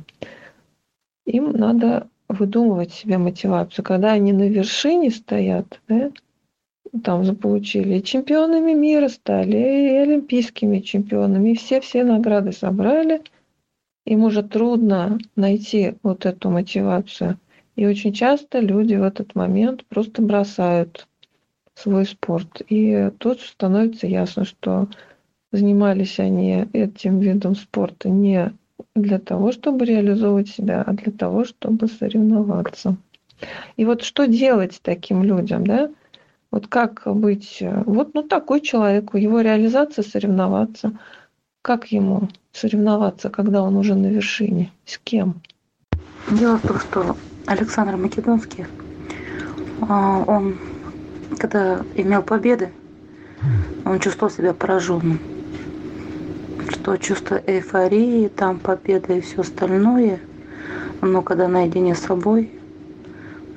[1.27, 3.85] Им надо выдумывать себе мотивацию.
[3.85, 6.11] Когда они на вершине стоят, да,
[7.03, 13.23] там заполучили и чемпионами мира стали, и олимпийскими чемпионами, и все-все награды собрали,
[14.05, 17.39] им уже трудно найти вот эту мотивацию.
[17.75, 21.09] И очень часто люди в этот момент просто бросают
[21.75, 22.63] свой спорт.
[22.69, 24.89] И тут становится ясно, что
[25.51, 28.53] занимались они этим видом спорта не
[28.95, 32.97] для того, чтобы реализовывать себя, а для того, чтобы соревноваться.
[33.77, 35.91] И вот что делать таким людям, да?
[36.51, 40.93] Вот как быть, вот ну такой человек, его реализация соревноваться.
[41.63, 44.71] Как ему соревноваться, когда он уже на вершине?
[44.85, 45.41] С кем?
[46.31, 48.67] Дело в том, что Александр Македонский,
[49.81, 50.59] а, он
[51.39, 52.71] когда имел победы,
[53.85, 55.19] он чувствовал себя пораженным.
[56.69, 60.21] Что чувство эйфории, там победа и все остальное,
[61.01, 62.51] но когда наедине с собой,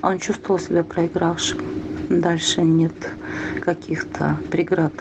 [0.01, 1.59] он чувствовал себя проигравшим.
[2.09, 2.93] Дальше нет
[3.61, 4.93] каких-то преград.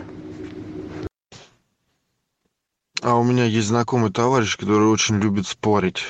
[3.01, 6.03] А у меня есть знакомый товарищ, который очень любит спорить.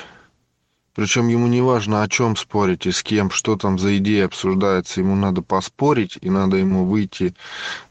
[0.94, 5.00] Причем ему не важно, о чем спорить и с кем, что там за идея обсуждается.
[5.00, 7.34] Ему надо поспорить, и надо ему выйти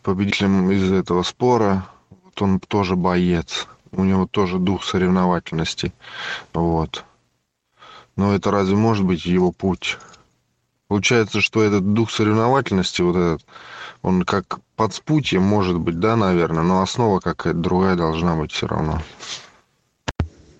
[0.04, 1.88] победителем из этого спора.
[2.10, 3.67] Вот он тоже боец.
[3.91, 5.93] У него тоже дух соревновательности.
[6.54, 7.06] Вот.
[8.15, 9.97] Но это разве может быть его путь?
[10.88, 13.45] Получается, что этот дух соревновательности, вот этот,
[14.02, 19.02] он как подспутье может быть, да, наверное, но основа какая-то другая должна быть все равно.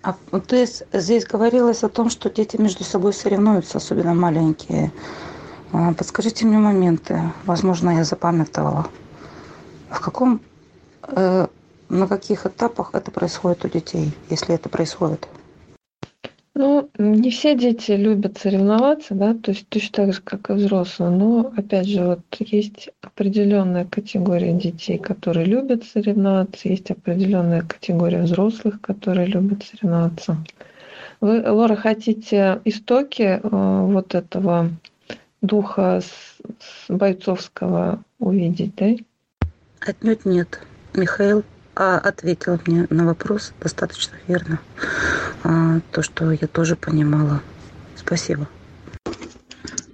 [0.02, 0.14] А
[0.50, 4.92] есть здесь говорилось о том, что дети между собой соревнуются, особенно маленькие.
[5.72, 8.86] А, подскажите мне моменты, возможно, я запамятовала.
[9.90, 10.40] В каком,
[11.08, 11.46] э,
[11.88, 15.28] на каких этапах это происходит у детей, если это происходит?
[16.54, 21.12] Ну, не все дети любят соревноваться, да, то есть точно так же, как и взрослые.
[21.12, 28.80] Но, опять же, вот есть определенная категория детей, которые любят соревноваться, есть определенная категория взрослых,
[28.80, 30.36] которые любят соревноваться.
[31.20, 34.70] Вы, Лора, хотите истоки э, вот этого
[35.42, 36.38] духа с,
[36.88, 38.96] бойцовского увидеть, да?
[39.80, 40.60] Отнюдь нет.
[40.92, 41.44] Михаил
[41.78, 44.58] а, ответил мне на вопрос достаточно верно.
[45.44, 47.40] А, то, что я тоже понимала.
[47.94, 48.48] Спасибо.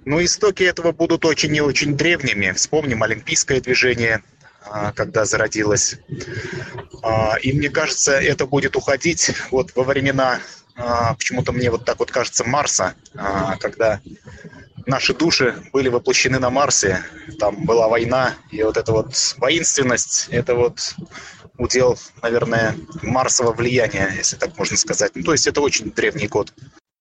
[0.03, 2.51] Ну, истоки этого будут очень и очень древними.
[2.53, 4.23] Вспомним олимпийское движение,
[4.63, 5.99] а, когда зародилось.
[7.43, 10.39] И мне кажется, это будет уходить вот во времена,
[10.75, 12.95] почему-то мне вот так вот кажется, Марса,
[13.59, 14.01] когда
[14.87, 17.03] наши души были воплощены на Марсе,
[17.39, 20.95] там была война, и вот эта вот воинственность, это вот
[21.57, 25.11] удел, наверное, Марсового влияния, если так можно сказать.
[25.15, 26.53] Ну, то есть это очень древний код.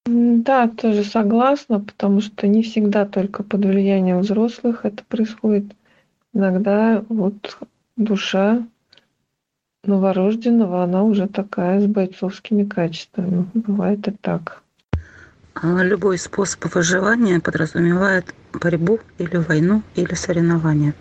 [0.07, 5.73] Да, тоже согласна, потому что не всегда только под влиянием взрослых это происходит.
[6.35, 7.59] Иногда вот
[7.97, 8.67] душа
[9.85, 13.47] новорожденного, она уже такая с бойцовскими качествами.
[13.55, 14.63] Бывает и так.
[15.55, 20.95] А любой способ выживания подразумевает борьбу или войну, или соревнования.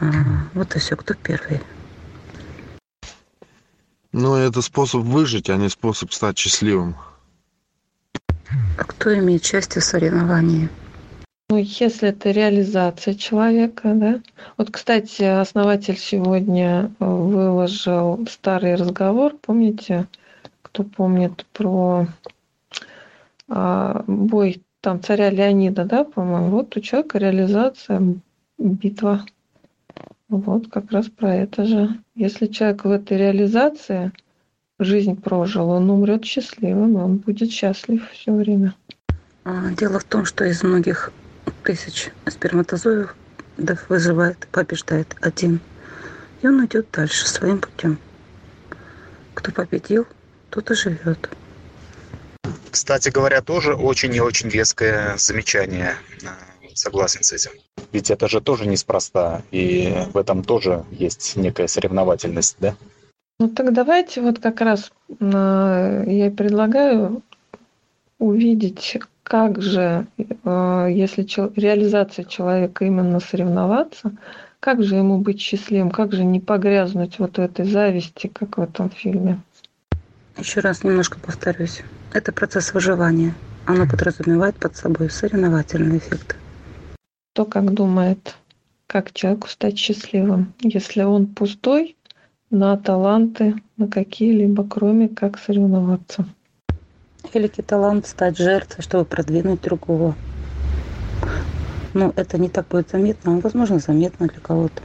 [0.00, 0.06] А,
[0.54, 1.60] вот и все, кто первый.
[4.18, 6.96] Но это способ выжить, а не способ стать счастливым.
[8.78, 10.70] А кто имеет счастье в соревновании?
[11.50, 14.22] Ну, если это реализация человека, да.
[14.56, 20.06] Вот, кстати, основатель сегодня э, выложил старый разговор, помните,
[20.62, 22.06] кто помнит про
[23.50, 28.02] а, бой там царя Леонида, да, по-моему, вот у человека реализация,
[28.56, 29.26] битва.
[30.30, 32.00] Вот как раз про это же.
[32.16, 34.10] Если человек в этой реализации
[34.78, 38.74] жизнь прожил, он умрет счастливым, он будет счастлив все время.
[39.44, 41.12] А, дело в том, что из многих
[41.62, 43.10] тысяч сперматозоидов
[43.90, 45.60] выживает, побеждает один.
[46.40, 47.98] И он идет дальше своим путем.
[49.34, 50.06] Кто победил,
[50.48, 51.28] тот и живет.
[52.70, 55.94] Кстати говоря, тоже очень и очень веское замечание.
[56.76, 57.52] Согласен с этим.
[57.90, 62.74] Ведь это же тоже неспроста, и в этом тоже есть некая соревновательность, да?
[63.40, 67.22] Ну так давайте вот как раз э, я предлагаю
[68.18, 71.22] увидеть, как же, э, если
[71.58, 74.12] реализация человека именно соревноваться,
[74.60, 78.60] как же ему быть счастливым, как же не погрязнуть вот в этой зависти, как в
[78.60, 79.40] этом фильме.
[80.36, 81.80] Еще раз немножко повторюсь.
[82.12, 83.32] Это процесс выживания.
[83.64, 86.36] Оно подразумевает под собой соревновательный эффект
[87.36, 88.34] кто как думает,
[88.86, 91.94] как человеку стать счастливым, если он пустой
[92.48, 96.24] на таланты, на какие-либо, кроме как соревноваться.
[97.34, 100.14] Великий талант стать жертвой, чтобы продвинуть другого.
[101.92, 104.80] Ну, это не так будет заметно, но, возможно, заметно для кого-то.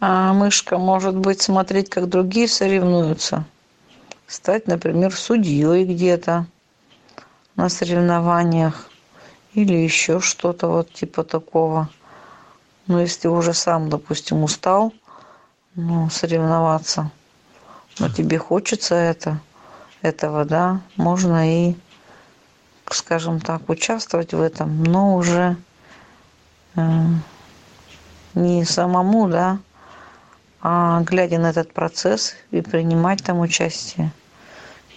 [0.00, 3.44] А мышка может быть смотреть, как другие соревнуются.
[4.26, 6.46] Стать, например, судьей где-то
[7.54, 8.90] на соревнованиях
[9.54, 11.88] или еще что-то вот типа такого.
[12.86, 14.92] Но если уже сам, допустим, устал
[15.74, 17.10] ну, соревноваться,
[17.98, 19.40] но тебе хочется это,
[20.02, 21.74] этого, да, можно и,
[22.90, 25.56] скажем так, участвовать в этом, но уже
[26.76, 27.06] э,
[28.34, 29.58] не самому, да,
[30.60, 34.12] а глядя на этот процесс и принимать там участие.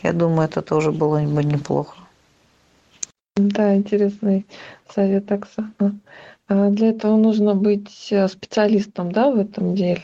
[0.03, 1.96] Я думаю, это тоже было бы неплохо.
[3.37, 4.47] Да, интересный
[4.89, 5.99] совет, Оксана.
[6.47, 10.01] А для этого нужно быть э, специалистом, да, в этом деле.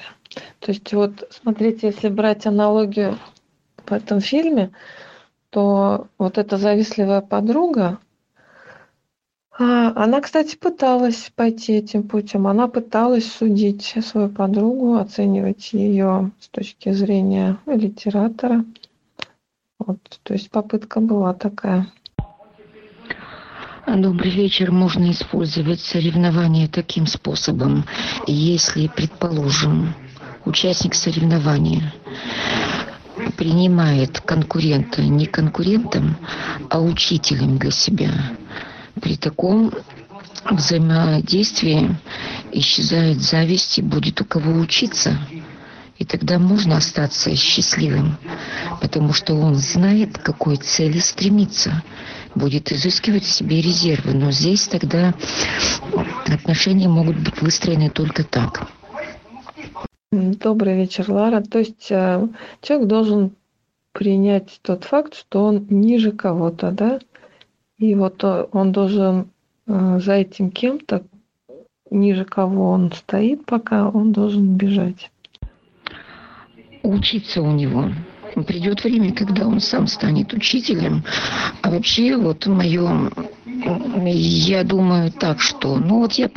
[0.59, 3.17] То есть вот, смотрите, если брать аналогию
[3.85, 4.71] в этом фильме,
[5.49, 7.97] то вот эта завистливая подруга,
[9.57, 12.45] а, она, кстати, пыталась пойти этим путем.
[12.45, 18.63] Она пыталась судить свою подругу, оценивать ее с точки зрения литератора.
[19.79, 21.87] Вот, то есть попытка была такая.
[23.85, 24.71] Добрый вечер.
[24.71, 27.85] Можно использовать соревнования таким способом.
[28.25, 29.93] Если, предположим,
[30.45, 31.93] участник соревнования
[33.35, 36.15] принимает конкурента не конкурентом,
[36.69, 38.11] а учителем для себя.
[39.01, 39.73] При таком
[40.49, 41.93] взаимодействии
[42.53, 45.17] исчезает зависть и будет у кого учиться.
[45.97, 48.17] И тогда можно остаться счастливым.
[48.81, 51.83] потому что он знает, к какой цели стремиться,
[52.35, 54.13] будет изыскивать в себе резервы.
[54.13, 55.13] Но здесь тогда
[56.27, 58.67] отношения могут быть выстроены только так.
[60.11, 61.41] Добрый вечер, Лара.
[61.41, 62.27] То есть э,
[62.61, 63.31] человек должен
[63.93, 66.99] принять тот факт, что он ниже кого-то, да?
[67.77, 69.29] И вот э, он должен
[69.65, 71.03] э, за этим кем-то,
[71.89, 75.11] ниже кого он стоит, пока он должен бежать.
[76.83, 77.89] Учиться у него.
[78.41, 81.03] Придет время, когда он сам станет учителем.
[81.61, 83.11] А вообще, вот мое,
[84.05, 86.29] я думаю так, что, ну вот я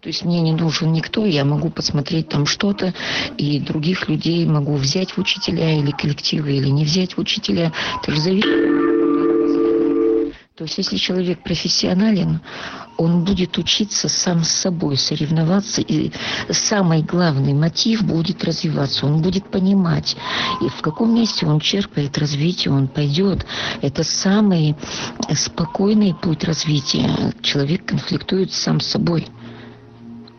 [0.00, 2.94] то есть мне не нужен никто, я могу посмотреть там что-то,
[3.36, 7.72] и других людей могу взять в учителя или коллективы, или не взять в учителя.
[8.02, 8.99] Это же зависит.
[10.60, 12.42] То есть если человек профессионален,
[12.98, 16.12] он будет учиться сам с собой, соревноваться, и
[16.50, 20.18] самый главный мотив будет развиваться, он будет понимать,
[20.60, 23.46] и в каком месте он черпает развитие, он пойдет.
[23.80, 24.76] Это самый
[25.32, 27.32] спокойный путь развития.
[27.40, 29.28] Человек конфликтует сам с собой.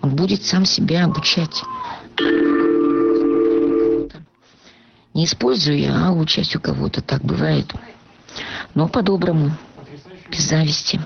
[0.03, 1.63] Он будет сам себя обучать.
[5.15, 7.01] Не использую я, а учась у кого-то.
[7.01, 7.73] Так бывает.
[8.75, 9.51] Но по-доброму,
[10.31, 10.99] без зависти.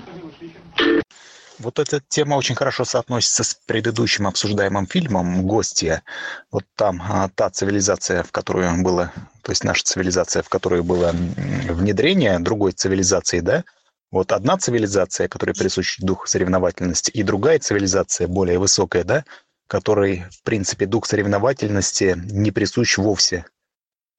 [1.58, 6.02] Вот эта тема очень хорошо соотносится с предыдущим обсуждаемым фильмом «Гостья».
[6.50, 9.10] Вот там а, та цивилизация, в которую было,
[9.42, 13.64] то есть наша цивилизация, в которую было внедрение другой цивилизации, да,
[14.10, 19.24] вот одна цивилизация, которая присущ дух соревновательности, и другая цивилизация, более высокая, да,
[19.66, 23.46] которой, в принципе, дух соревновательности не присущ вовсе.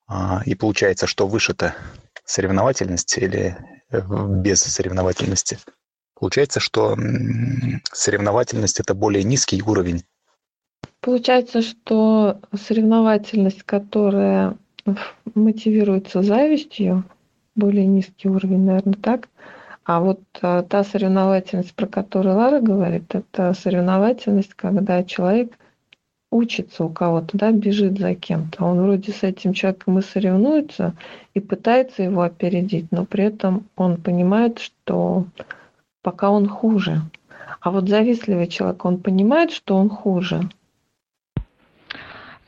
[0.07, 1.75] А, и получается, что выше-то
[2.25, 3.55] соревновательность или
[3.91, 5.59] без соревновательности?
[6.19, 6.97] Получается, что
[7.91, 10.03] соревновательность– это более низкий уровень.
[10.99, 14.57] Получается, что соревновательность, которая
[15.35, 17.03] мотивируется завистью,
[17.55, 19.29] более низкий уровень, наверное, так,
[19.83, 25.53] а вот а, та соревновательность, про которую Лара говорит, это соревновательность, когда человек
[26.31, 28.65] учится у кого-то, да, бежит за кем-то.
[28.65, 30.93] Он вроде с этим человеком и соревнуется,
[31.33, 35.25] и пытается его опередить, но при этом он понимает, что
[36.01, 37.01] пока он хуже.
[37.61, 40.49] А вот завистливый человек, он понимает, что он хуже.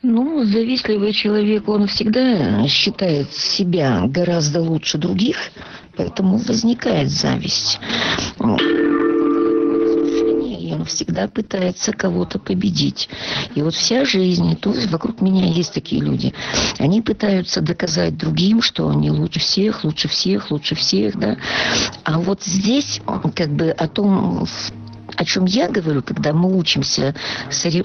[0.02, 5.36] Ну, завистливый человек, он всегда считает себя гораздо лучше других,
[5.94, 7.78] поэтому возникает зависть.
[10.80, 13.08] И он всегда пытается кого-то победить.
[13.54, 16.32] И вот вся жизнь, то есть вокруг меня есть такие люди,
[16.78, 21.36] они пытаются доказать другим, что они лучше всех, лучше всех, лучше всех, да.
[22.04, 23.00] А вот здесь
[23.34, 24.46] как бы о том,
[25.20, 27.14] о чем я говорю, когда мы учимся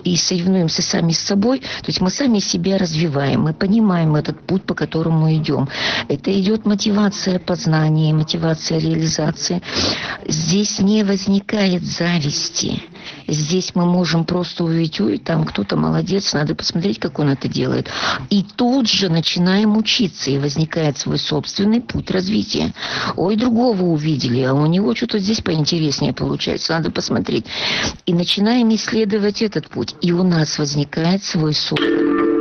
[0.05, 4.63] и соревнуемся сами с собой, то есть мы сами себя развиваем, мы понимаем этот путь,
[4.63, 5.67] по которому идем.
[6.07, 9.61] Это идет мотивация познания, мотивация реализации.
[10.25, 12.81] Здесь не возникает зависти.
[13.27, 17.89] Здесь мы можем просто увидеть, ой, там кто-то молодец, надо посмотреть, как он это делает.
[18.29, 22.73] И тут же начинаем учиться, и возникает свой собственный путь развития.
[23.17, 27.24] Ой, другого увидели, а у него что-то здесь поинтереснее получается, надо посмотреть.
[28.05, 32.36] И начинаем исследовать этот путь, и у нас возникает свой собственный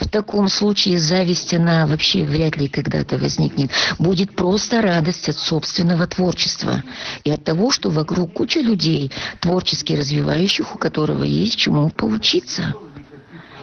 [0.00, 3.70] в таком случае зависть, она вообще вряд ли когда-то возникнет.
[3.98, 6.82] Будет просто радость от собственного творчества
[7.24, 12.74] и от того, что вокруг куча людей, творчески развивающих, у которого есть чему поучиться.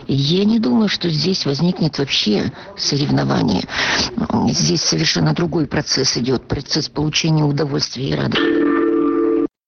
[0.08, 3.64] Я не думаю, что здесь возникнет вообще соревнование.
[4.50, 8.61] Здесь совершенно другой процесс идет, процесс получения удовольствия и радости.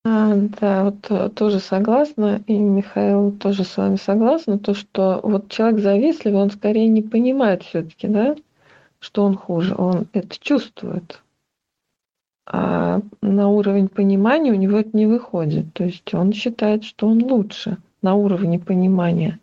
[0.05, 5.47] А, да, вот э, тоже согласна, и Михаил тоже с вами согласна, то, что вот
[5.49, 8.35] человек завистливый, он скорее не понимает все-таки, да,
[8.99, 11.21] что он хуже, он это чувствует.
[12.45, 15.73] А на уровень понимания у него это не выходит.
[15.73, 19.39] То есть он считает, что он лучше на уровне понимания,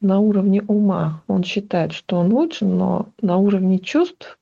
[0.00, 1.22] на уровне ума.
[1.28, 4.38] Он считает, что он лучше, но на уровне чувств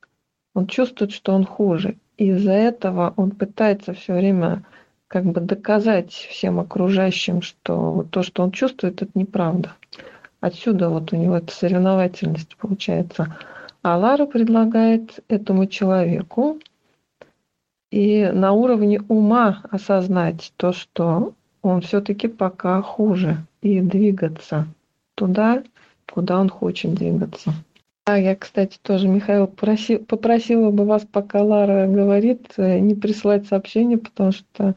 [0.55, 1.97] он чувствует, что он хуже.
[2.17, 4.65] Из-за этого он пытается все время
[5.11, 9.75] как бы доказать всем окружающим, что то, что он чувствует, это неправда.
[10.41, 13.37] Отсюда вот у него эта соревновательность получается.
[13.83, 16.61] А Лара предлагает этому человеку
[17.91, 24.69] и на уровне ума осознать то, что он все-таки пока хуже, и двигаться
[25.17, 25.65] туда,
[26.09, 27.53] куда он хочет двигаться.
[28.05, 33.49] А я, кстати, тоже, Михаил, проси, попросила бы вас, пока Лара говорит, э, не присылать
[33.49, 34.77] сообщение, потому что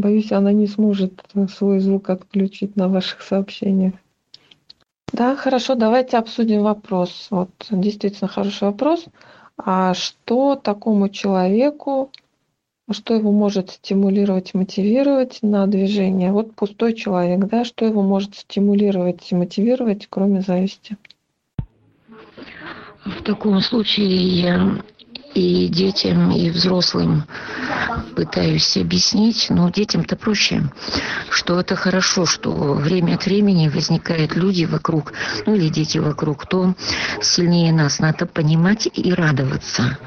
[0.00, 1.12] Боюсь, она не сможет
[1.54, 3.92] свой звук отключить на ваших сообщениях.
[5.12, 7.26] Да, хорошо, давайте обсудим вопрос.
[7.30, 9.04] Вот действительно хороший вопрос.
[9.58, 12.10] А что такому человеку,
[12.90, 16.32] что его может стимулировать, мотивировать на движение?
[16.32, 20.96] Вот пустой человек, да, что его может стимулировать и мотивировать, кроме зависти?
[23.04, 24.82] В таком случае я
[25.34, 27.24] и детям, и взрослым
[28.16, 30.62] пытаюсь объяснить, но детям-то проще,
[31.30, 35.12] что это хорошо, что время от времени возникают люди вокруг,
[35.46, 36.74] ну или дети вокруг, кто
[37.22, 37.98] сильнее нас.
[37.98, 39.98] Надо понимать и радоваться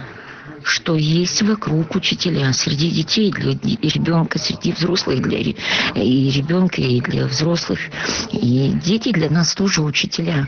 [0.63, 7.25] что есть вокруг учителя среди детей, для ребенка, среди взрослых, для и ребенка, и для
[7.25, 7.79] взрослых.
[8.31, 10.47] И дети для нас тоже учителя.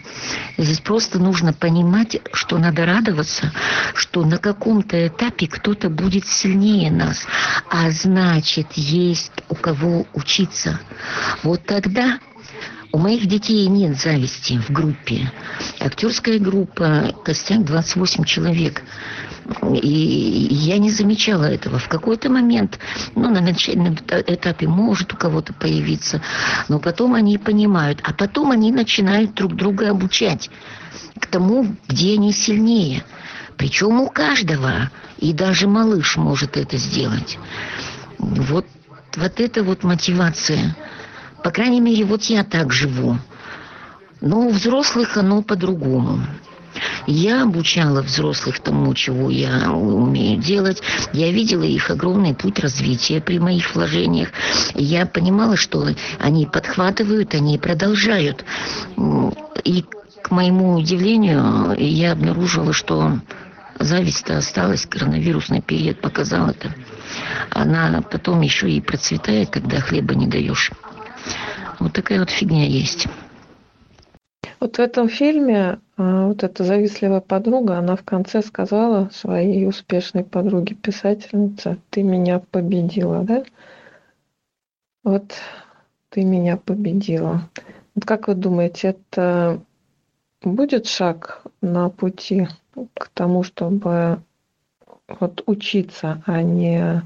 [0.57, 3.51] Здесь просто нужно понимать, что надо радоваться,
[3.93, 7.26] что на каком-то этапе кто-то будет сильнее нас,
[7.70, 10.80] а значит, есть у кого учиться.
[11.43, 12.20] Вот тогда
[12.95, 15.30] у моих детей нет зависти в группе.
[15.82, 18.84] Актерская группа, костяк 28 человек.
[19.73, 21.77] И я не замечала этого.
[21.77, 22.79] В какой-то момент,
[23.15, 26.21] ну, на начальном этапе может у кого-то появиться,
[26.67, 30.49] но потом они понимают, а потом они начинают друг друга обучать
[31.19, 33.03] к тому, где они сильнее.
[33.57, 34.89] Причем у каждого,
[35.19, 37.37] и даже малыш может это сделать.
[38.17, 38.65] Вот,
[39.15, 40.75] вот это вот мотивация–
[41.45, 43.19] по крайней мере, вот я так живу.
[44.19, 46.25] Но у взрослых оно по-другому.
[47.07, 50.82] Я обучала взрослых тому, чего я умею делать.
[51.13, 54.30] Я видела их огромный путь развития при моих вложениях.
[54.73, 55.88] Я понимала, что
[56.19, 58.45] они подхватывают, они продолжают.
[59.63, 59.86] И
[60.21, 63.19] к моему удивлению, я обнаружила, что
[63.80, 66.73] зависть-то осталась, коронавирусный период показал это.
[67.51, 70.71] Она потом еще и процветает, когда хлеба не даешь.
[71.80, 73.07] Вот такая вот фигня есть.
[74.59, 80.23] Вот в этом фильме а, вот эта завистливая подруга, она в конце сказала своей успешной
[80.23, 83.43] подруге писательнице, ты меня победила, да?
[85.03, 85.33] Вот
[86.09, 87.49] ты меня победила.
[87.93, 89.61] Вот как вы думаете, это
[90.41, 92.47] будет шаг на пути
[92.93, 94.21] к тому, чтобы
[95.07, 97.03] вот учиться, а не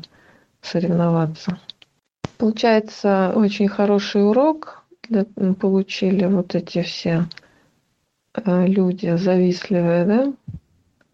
[0.62, 1.60] соревноваться?
[2.38, 5.26] Получается, очень хороший урок для,
[5.60, 7.26] получили вот эти все
[8.46, 10.34] люди завистливые, да?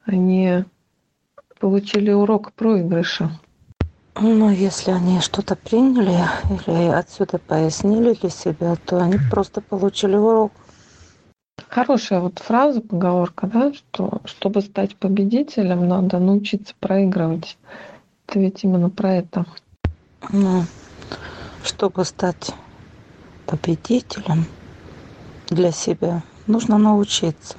[0.06, 0.64] Они
[1.60, 3.32] получили урок проигрыша.
[4.20, 6.18] Ну, если они что-то приняли
[6.50, 10.54] или отсюда пояснили для себя, то они просто получили урок.
[11.68, 17.58] Хорошая вот фраза, поговорка, да, что чтобы стать победителем, надо научиться проигрывать.
[18.28, 19.46] Это ведь именно про это.
[20.32, 20.64] Ну,
[21.64, 22.54] чтобы стать
[23.46, 24.46] победителем
[25.50, 27.56] для себя, нужно научиться.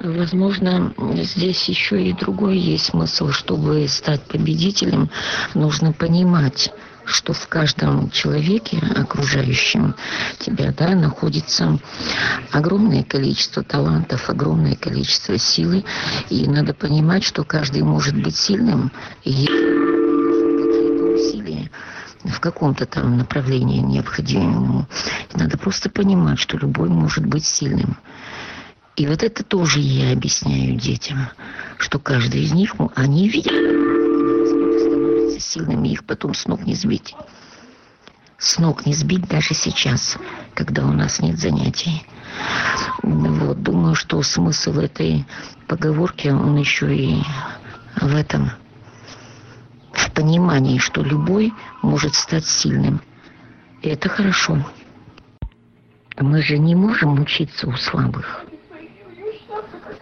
[0.00, 3.30] Возможно, здесь еще и другой есть смысл.
[3.30, 5.08] Чтобы стать победителем,
[5.54, 6.70] нужно понимать,
[7.06, 9.94] что в каждом человеке, окружающем
[10.38, 11.78] тебя, да, находится
[12.50, 15.84] огромное количество талантов, огромное количество силы.
[16.28, 18.92] И надо понимать, что каждый может быть сильным.
[19.24, 19.48] И
[22.24, 24.86] в каком-то там направлении необходимому.
[25.34, 27.98] Надо просто понимать, что любой может быть сильным.
[28.96, 31.28] И вот это тоже я объясняю детям,
[31.78, 37.14] что каждый из них, они видят, становятся сильными, их потом с ног не сбить.
[38.38, 40.16] С ног не сбить даже сейчас,
[40.54, 42.06] когда у нас нет занятий.
[43.02, 45.26] Вот, думаю, что смысл этой
[45.66, 47.22] поговорки, он еще и
[48.00, 48.50] в этом–
[49.96, 53.00] в понимании, что любой может стать сильным.
[53.82, 54.64] И это хорошо.
[56.18, 58.44] Мы же не можем учиться у слабых.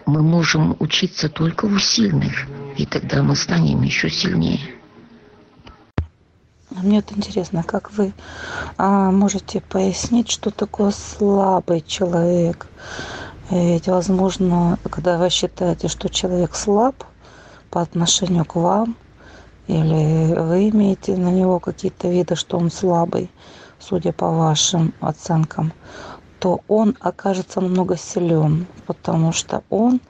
[0.05, 4.59] Мы можем учиться только у сильных, и тогда мы станем еще сильнее.
[6.69, 8.13] Мне вот интересно, как вы
[8.77, 12.67] а, можете пояснить, что такое слабый человек?
[13.49, 17.03] Ведь, возможно, когда вы считаете, что человек слаб
[17.69, 18.95] по отношению к вам,
[19.67, 23.29] или вы имеете на него какие-то виды, что он слабый,
[23.79, 25.73] судя по вашим оценкам,
[26.39, 30.01] то он окажется много силен, потому что он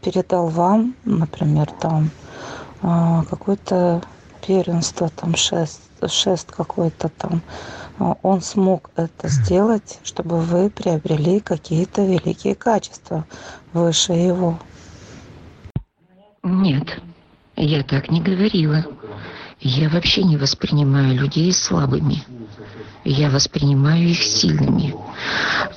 [0.00, 2.10] передал вам, например, там
[2.82, 4.02] а, какое-то
[4.46, 7.42] первенство, там шест, шест какой-то там,
[7.98, 13.24] а, он смог это сделать, чтобы вы приобрели какие-то великие качества
[13.72, 14.58] выше его.
[16.42, 17.00] Нет,
[17.56, 18.84] я так не говорила.
[19.60, 22.22] Я вообще не воспринимаю людей слабыми.
[23.04, 24.94] Я воспринимаю их сильными.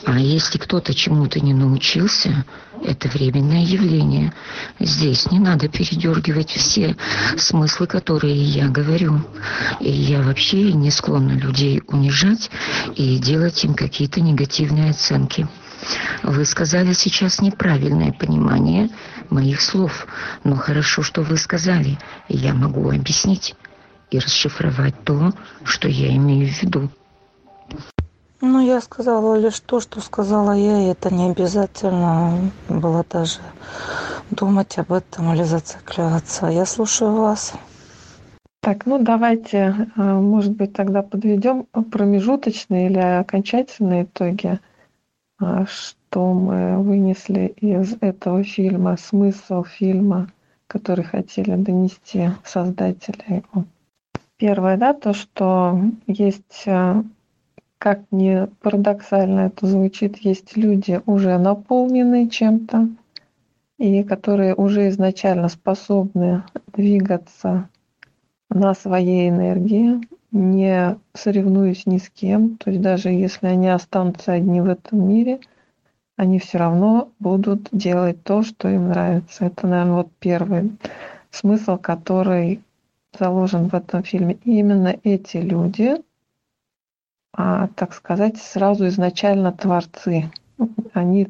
[0.06, 2.46] А если кто-то чему-то не научился,
[2.84, 4.34] это временное явление.
[4.80, 6.96] Здесь не надо передергивать все
[7.38, 9.22] смыслы, которые я говорю.
[9.80, 12.50] И я вообще не склонна людей унижать
[12.96, 15.48] и делать им какие-то негативные оценки.
[16.24, 18.90] Вы сказали сейчас неправильное понимание
[19.30, 20.08] моих слов,
[20.44, 23.56] но хорошо, что вы сказали, я могу объяснить
[24.12, 26.90] и расшифровать то, что я имею в виду.
[28.42, 33.40] Ну, я сказала лишь то, что сказала я, и это не обязательно было даже
[34.32, 36.48] думать об этом или зацикливаться.
[36.48, 37.54] Я слушаю вас.
[38.62, 44.60] Так, ну давайте, э, может быть, тогда подведем промежуточные или окончательные итоги,
[45.68, 50.32] что мы вынесли из этого фильма, смысл фильма,
[50.68, 53.44] который хотели донести создатели.
[54.38, 57.04] Первое, да, то, что есть, э,
[57.78, 62.90] как ни парадоксально это звучит, есть люди уже наполненные чем-то,
[63.78, 67.70] и которые уже изначально способны двигаться
[68.50, 70.00] на своей энергии,
[70.32, 72.58] не соревнуясь ни с кем.
[72.58, 75.40] То есть даже если они останутся одни в этом мире,
[76.18, 79.46] они все равно будут делать то, что им нравится.
[79.46, 80.78] Это, наверное, вот первый
[81.32, 82.62] смысл, который
[83.18, 84.38] заложен в этом фильме.
[84.44, 85.96] И именно эти люди,
[87.34, 90.32] а, так сказать, сразу изначально творцы.
[90.94, 91.30] Они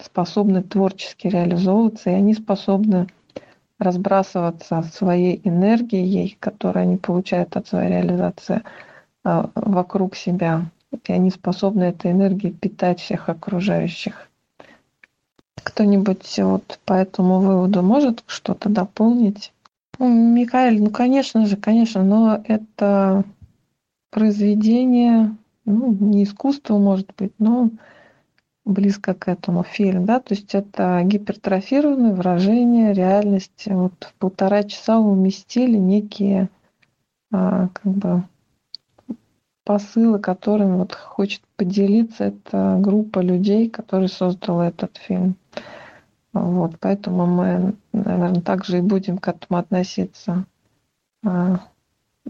[0.00, 3.08] способны творчески реализовываться, и они способны
[3.80, 8.62] разбрасываться своей энергией, которую они получают от своей реализации
[9.24, 10.66] а, вокруг себя.
[10.92, 14.28] И они способны этой энергией питать всех окружающих.
[15.62, 19.52] Кто-нибудь вот по этому выводу может что-то дополнить?
[19.98, 23.24] Микаэль, ну, конечно же, конечно, но это
[24.10, 27.70] произведение, ну, не искусство, может быть, но
[28.70, 33.70] близко к этому фильм, да, то есть это гипертрофированное выражение реальности.
[33.70, 36.48] Вот в полтора часа уместили некие
[37.32, 38.22] а, как бы
[39.64, 45.36] посылы, которыми вот хочет поделиться эта группа людей, которые создала этот фильм.
[46.32, 50.44] Вот, поэтому мы, наверное, также и будем к этому относиться.
[51.24, 51.60] А,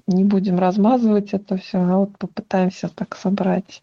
[0.07, 3.83] не будем размазывать это все, а вот попытаемся так собрать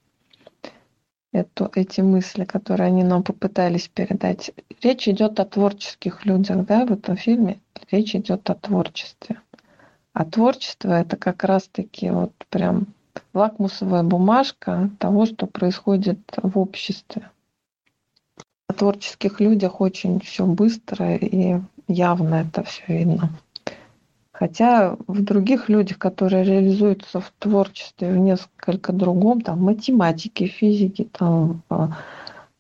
[1.38, 4.52] эту, эти мысли, которые они нам попытались передать.
[4.82, 7.60] Речь идет о творческих людях, да, в этом фильме
[7.92, 9.42] речь идет о творчестве.
[10.14, 12.88] А творчество это как раз-таки вот прям
[13.34, 17.30] лакмусовая бумажка того, что происходит в обществе
[18.78, 23.32] творческих людях очень все быстро и явно это все видно.
[24.40, 31.64] Хотя в других людях, которые реализуются в творчестве в несколько другом, там, математике, физике, там,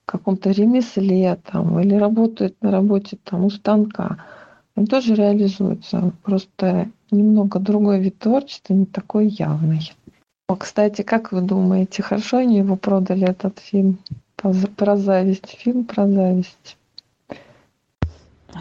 [0.07, 4.17] каком-то ремесле, там, или работают на работе там, у станка,
[4.75, 6.13] они тоже реализуются.
[6.23, 9.93] Просто немного другой вид творчества, не такой явный.
[10.47, 13.99] О, кстати, как вы думаете, хорошо они его продали, этот фильм?
[14.77, 16.77] про зависть, фильм про зависть.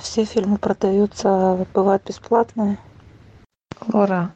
[0.01, 2.79] Все фильмы продаются, бывают бесплатные.
[3.81, 4.35] Лора,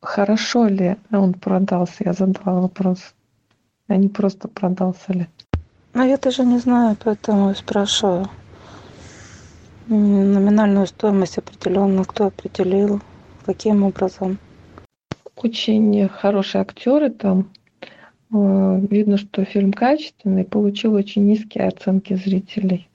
[0.00, 2.04] хорошо ли он продался?
[2.04, 3.14] Я задала вопрос.
[3.88, 5.26] А не просто продался ли?
[5.94, 8.28] Ну, я даже не знаю, поэтому и спрашиваю.
[9.88, 13.00] Номинальную стоимость определенно кто определил,
[13.44, 14.38] каким образом?
[15.36, 17.48] Очень хорошие актеры там
[18.32, 22.88] Э, видно, что фильм качественный, получил очень низкие оценки зрителей.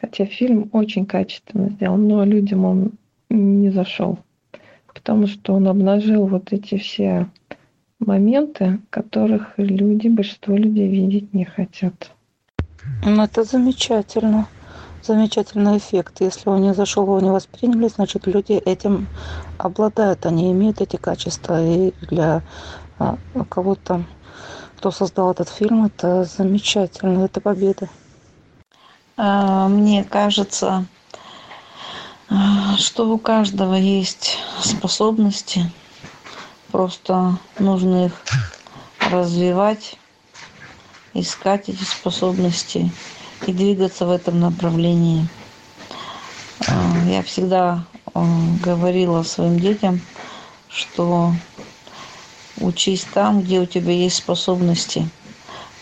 [0.00, 2.92] Хотя фильм очень качественно сделан, но людям он
[3.30, 4.18] не зашел.
[4.98, 7.28] Потому что он обнажил вот эти все
[8.00, 12.10] моменты, которых люди, большинство людей видеть не хотят.
[13.04, 14.48] Ну, это замечательно.
[15.02, 16.16] Замечательный эффект.
[16.20, 19.06] Если он не зашел, его не восприняли, значит, люди этим
[19.56, 21.64] обладают, они имеют эти качества.
[21.64, 22.42] И для
[22.98, 23.16] а,
[23.48, 24.04] кого-то
[24.76, 27.88] кто создал этот фильм, это замечательно, это победа.
[29.16, 30.86] А, мне кажется,
[32.76, 35.70] что у каждого есть способности,
[36.70, 38.12] просто нужно их
[39.00, 39.98] развивать,
[41.14, 42.90] искать эти способности
[43.46, 45.26] и двигаться в этом направлении.
[46.66, 50.00] А, я всегда говорила своим детям,
[50.68, 51.32] что
[52.60, 55.08] учись там, где у тебя есть способности.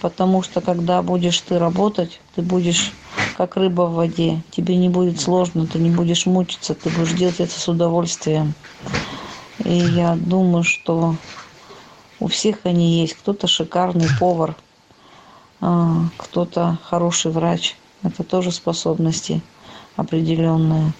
[0.01, 2.93] Потому что когда будешь ты работать, ты будешь
[3.37, 4.43] как рыба в воде.
[4.51, 8.55] Тебе не будет сложно, ты не будешь мучиться, ты будешь делать это с удовольствием.
[9.65, 11.17] И я думаю, что
[12.21, 13.15] у всех они есть.
[13.15, 14.57] Кто-то шикарный повар,
[15.61, 17.77] а, кто-то хороший врач.
[18.03, 19.43] Это тоже способности
[19.97, 20.93] определенные.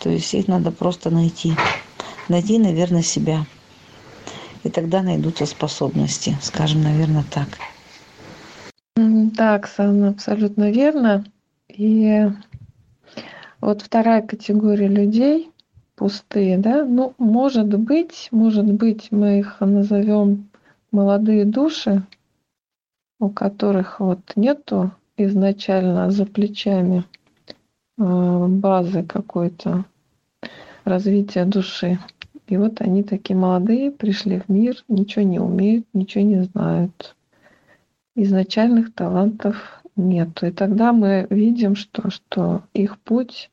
[0.00, 1.54] То есть их надо просто найти.
[2.28, 3.46] Найти, наверное, себя.
[4.62, 7.48] И тогда найдутся способности, скажем, наверное, так.
[8.96, 11.24] Да, Оксана, абсолютно верно.
[11.66, 12.28] И
[13.60, 15.50] вот вторая категория людей
[15.96, 20.48] пустые, да, ну, может быть, может быть, мы их назовем
[20.92, 22.04] молодые души,
[23.18, 27.04] у которых вот нету изначально за плечами
[27.98, 29.86] э, базы какой-то
[30.84, 31.98] развития души.
[32.46, 37.16] И вот они такие молодые, пришли в мир, ничего не умеют, ничего не знают.
[38.16, 40.42] Изначальных талантов нет.
[40.42, 43.50] И тогда мы видим, что, что их путь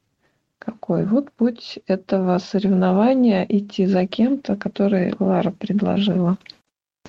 [0.59, 1.05] какой?
[1.05, 6.37] Вот путь этого соревнования идти за кем-то, который Лара предложила.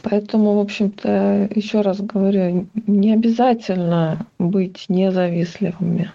[0.03, 6.11] Поэтому, в общем-то, еще раз говорю, не обязательно быть независливыми.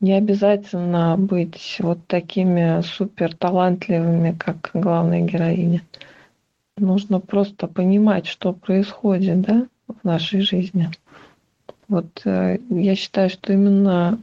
[0.00, 5.82] Не обязательно быть вот такими супер талантливыми, как главная героиня.
[6.76, 10.90] Нужно просто понимать, что происходит да, в нашей жизни.
[11.88, 14.18] Вот э, я считаю, что именно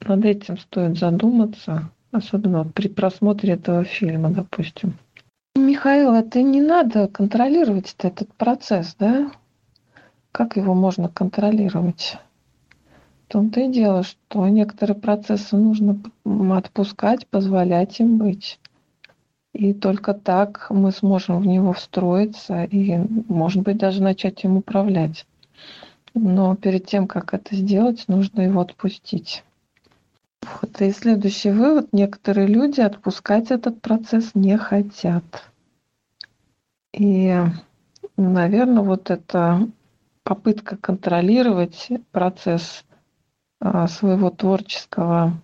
[0.00, 4.94] над этим стоит задуматься, особенно при просмотре этого фильма, допустим.
[5.56, 9.30] Михаил, это не надо контролировать этот процесс, да?
[10.32, 12.16] Как его можно контролировать?
[13.26, 16.00] В том-то и дело, что некоторые процессы нужно
[16.56, 18.58] отпускать, позволять им быть.
[19.52, 22.96] И только так мы сможем в него встроиться и,
[23.28, 25.26] может быть, даже начать им управлять.
[26.14, 29.44] Но перед тем, как это сделать, нужно его отпустить.
[30.42, 30.80] Вот.
[30.80, 31.92] И следующий вывод.
[31.92, 35.24] Некоторые люди отпускать этот процесс не хотят.
[36.92, 37.36] И,
[38.16, 39.68] наверное, вот эта
[40.22, 42.84] попытка контролировать процесс
[43.60, 45.40] а, своего творческого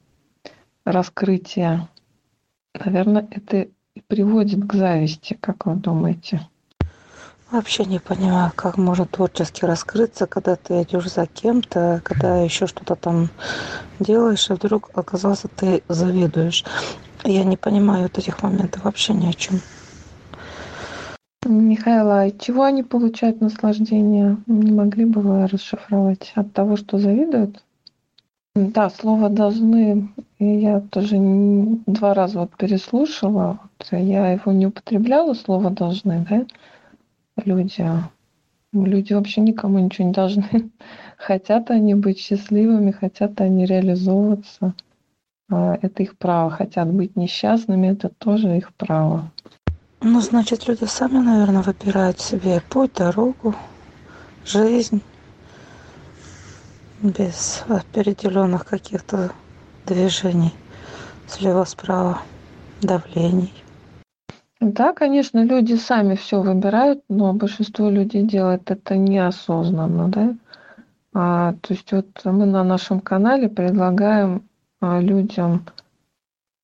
[0.84, 1.88] раскрытия,
[2.74, 3.68] наверное, это
[4.00, 6.40] приводит к зависти, как вы думаете?
[7.50, 12.96] Вообще не понимаю, как можно творчески раскрыться, когда ты идешь за кем-то, когда еще что-то
[12.96, 13.28] там
[14.00, 16.64] делаешь, и вдруг оказался ты завидуешь.
[17.24, 19.60] Я не понимаю вот этих моментов вообще ни о чем.
[21.44, 24.36] Михаила, а чего они получают наслаждение?
[24.46, 26.32] Не могли бы вы расшифровать?
[26.34, 27.62] От того, что завидуют?
[28.56, 33.60] Да, слово «должны» я тоже два раза вот переслушала.
[33.78, 36.46] Вот я его не употребляла, слово «должны», да?
[37.44, 37.86] люди.
[38.72, 40.70] Люди вообще никому ничего не должны.
[41.18, 44.72] Хотят они быть счастливыми, хотят они реализовываться.
[45.50, 46.50] А, это их право.
[46.50, 49.30] Хотят быть несчастными, это тоже их право.
[50.00, 53.54] Ну, значит, люди сами, наверное, выбирают себе путь, дорогу,
[54.46, 55.02] жизнь
[57.02, 59.32] без определенных каких-то
[59.84, 60.52] движений
[61.26, 62.20] слева-справа,
[62.82, 63.52] давлений.
[64.60, 70.34] Да, конечно, люди сами все выбирают, но большинство людей делает это неосознанно, да.
[71.12, 74.42] А, то есть вот мы на нашем канале предлагаем
[74.80, 75.66] а, людям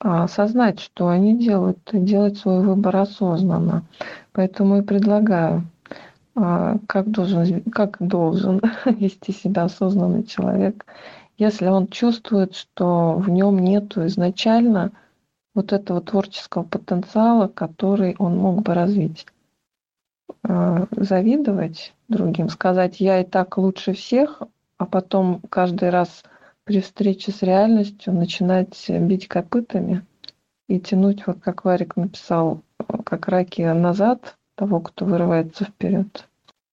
[0.01, 3.85] а, что они делают, делать свой выбор осознанно.
[4.33, 5.65] Поэтому и предлагаю,
[6.35, 10.87] как должен, как должен вести себя осознанный человек,
[11.37, 14.93] если он чувствует, что в нем нету изначально
[15.55, 19.27] вот этого творческого потенциала, который он мог бы развить.
[20.45, 24.43] А, завидовать другим, сказать «я и так лучше всех»,
[24.79, 26.25] а потом каждый раз
[26.65, 30.05] при встрече с реальностью начинать бить копытами
[30.69, 32.63] и тянуть, вот как Варик написал,
[33.05, 36.29] как раки назад того, кто вырывается вперед.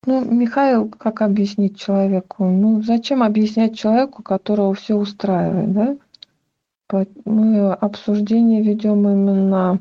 [0.06, 2.46] Ну, Михаил, как объяснить человеку?
[2.46, 5.98] Ну, зачем объяснять человеку, которого все устраивает, да?
[7.26, 9.80] Мы обсуждение ведем именно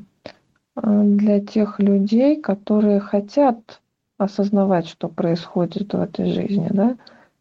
[0.77, 3.81] э, для тех людей, которые хотят
[4.19, 6.97] осознавать, что происходит в этой жизни, да?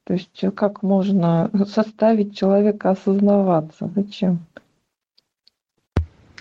[0.05, 3.91] То есть как можно составить человека осознаваться?
[3.93, 4.39] Зачем?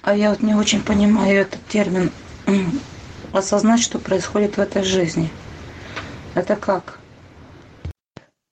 [0.02, 2.12] А я вот не очень понимаю этот термин
[3.36, 5.30] осознать, что происходит в этой жизни.
[6.34, 6.98] Это как?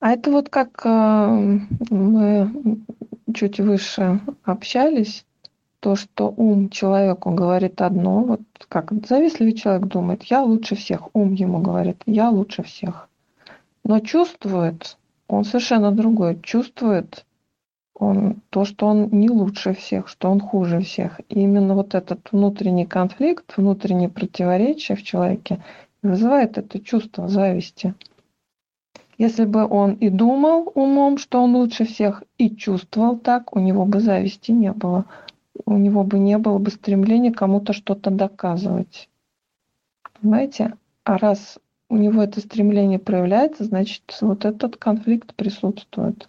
[0.00, 1.58] А это вот как э,
[1.90, 2.50] мы
[3.34, 5.24] чуть выше общались,
[5.80, 11.34] то, что ум человеку говорит одно, вот как завистливый человек думает, я лучше всех, ум
[11.34, 13.08] ему говорит, я лучше всех.
[13.84, 14.96] Но чувствует,
[15.28, 17.26] он совершенно другой, чувствует
[17.94, 21.20] он, то, что он не лучше всех, что он хуже всех.
[21.28, 25.62] И именно вот этот внутренний конфликт, внутреннее противоречие в человеке
[26.02, 27.94] вызывает это чувство зависти.
[29.16, 33.86] Если бы он и думал умом, что он лучше всех, и чувствовал так, у него
[33.86, 35.04] бы зависти не было.
[35.66, 39.08] У него бы не было бы стремления кому-то что-то доказывать.
[40.20, 40.74] Понимаете?
[41.04, 46.26] А раз у него это стремление проявляется, значит, вот этот конфликт присутствует.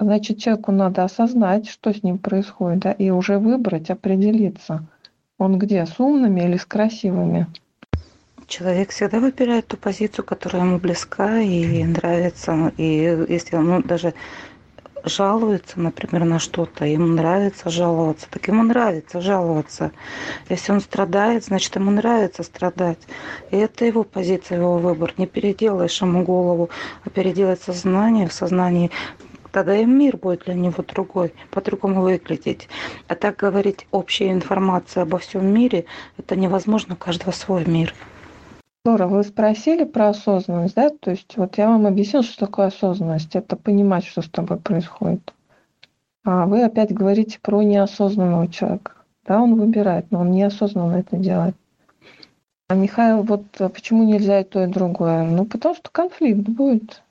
[0.00, 4.86] Значит, человеку надо осознать, что с ним происходит, да, и уже выбрать, определиться,
[5.38, 7.46] он где, с умными или с красивыми.
[8.46, 12.72] Человек всегда выбирает ту позицию, которая ему близка и нравится.
[12.76, 14.14] И если он ну, даже
[15.04, 19.90] жалуется, например, на что-то, ему нравится жаловаться, так ему нравится жаловаться.
[20.48, 22.98] Если он страдает, значит, ему нравится страдать.
[23.50, 25.12] И это его позиция, его выбор.
[25.18, 26.70] Не переделаешь ему голову,
[27.04, 28.28] а переделать сознание.
[28.28, 28.90] В сознании
[29.58, 32.68] тогда и мир будет для него другой, по-другому выглядеть.
[33.08, 35.84] А так говорить общая информация обо всем мире,
[36.16, 37.92] это невозможно, у каждого свой мир.
[38.84, 40.90] Здорово, вы спросили про осознанность, да?
[40.90, 43.34] То есть вот я вам объяснил, что такое осознанность.
[43.34, 45.34] Это понимать, что с тобой происходит.
[46.24, 48.92] А вы опять говорите про неосознанного человека.
[49.26, 51.56] Да, он выбирает, но он неосознанно это делает.
[52.68, 55.24] А Михаил, вот почему нельзя и то, и другое?
[55.24, 57.02] Ну, потому что конфликт будет.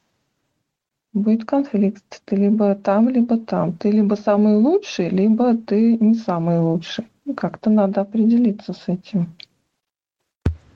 [1.17, 2.21] Будет конфликт.
[2.25, 3.73] Ты либо там, либо там.
[3.73, 7.07] Ты либо самый лучший, либо ты не самый лучший.
[7.35, 9.33] Как-то надо определиться с этим.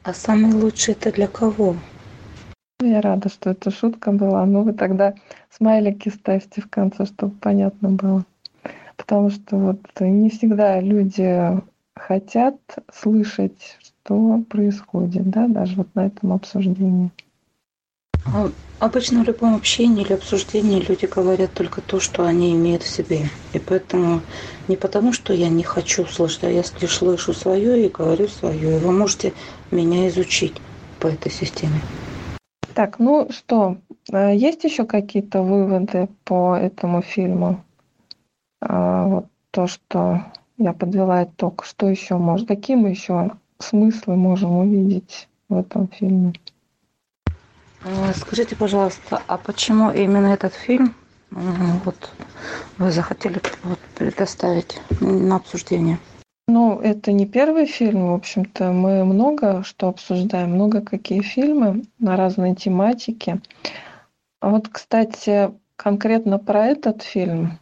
[0.03, 1.75] А самый лучший это для кого?
[2.81, 4.43] Я рада, что это шутка была.
[4.47, 5.13] Ну, вы тогда
[5.51, 8.25] смайлики ставьте в конце, чтобы понятно было.
[8.97, 11.61] Потому что вот не всегда люди
[11.95, 12.57] хотят
[12.91, 17.11] слышать, что происходит, да, даже вот на этом обсуждении.
[18.25, 18.49] А
[18.79, 23.29] обычно в любом общении или обсуждении люди говорят только то, что они имеют в себе.
[23.53, 24.21] И поэтому
[24.67, 28.77] не потому, что я не хочу слышать, а я слышу свое и говорю свое.
[28.77, 29.33] И вы можете
[29.71, 30.61] меня изучить
[30.99, 31.81] по этой системе.
[32.73, 33.77] Так, ну что,
[34.11, 37.63] э, есть еще какие-то выводы по этому фильму?
[38.61, 40.23] А, вот то, что
[40.57, 46.33] я подвела итог, что еще может, какие мы еще смыслы можем увидеть в этом фильме?
[47.83, 50.93] А, скажите, пожалуйста, а почему именно этот фильм
[51.31, 52.11] вот,
[52.77, 55.97] вы захотели вот, предоставить на обсуждение?
[56.47, 58.71] Ну, это не первый фильм, в общем-то.
[58.71, 63.41] Мы много что обсуждаем, много какие фильмы на разные тематики.
[64.41, 67.59] А вот, кстати, конкретно про этот фильм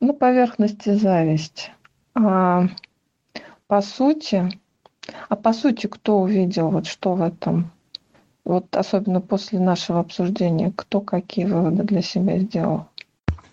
[0.00, 1.70] на поверхности зависть.
[2.14, 2.66] А
[3.66, 4.52] по сути,
[5.28, 7.70] а по сути, кто увидел, вот что в этом
[8.44, 12.86] вот особенно после нашего обсуждения, кто какие выводы для себя сделал?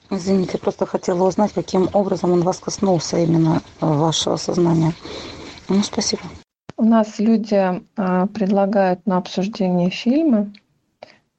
[0.09, 4.93] Извините, просто хотела узнать, каким образом он вас коснулся именно вашего сознания.
[5.67, 6.23] Ну, спасибо.
[6.77, 10.53] У нас люди а, предлагают на обсуждение фильмы,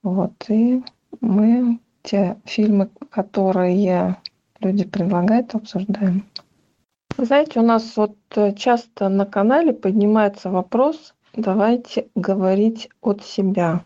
[0.02, 0.84] вот, и
[1.20, 4.16] мы те фильмы, которые
[4.60, 6.24] люди предлагают, обсуждаем.
[7.16, 13.84] Вы знаете, у нас вот э, часто на канале поднимается вопрос давайте говорить от себя.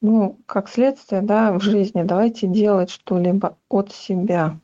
[0.00, 4.58] Ну, как следствие, да, в жизни давайте делать что-либо от себя.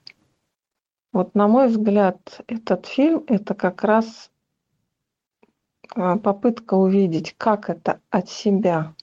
[1.12, 4.30] Вот на мой взгляд, этот фильм– это как раз
[5.94, 8.94] а, попытка увидеть, как это от себя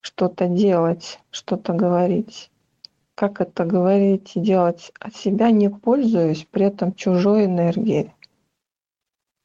[0.00, 2.50] что-то делать, что-то говорить.
[3.16, 8.12] Как это говорить и делать от себя, не пользуясь при этом чужой энергией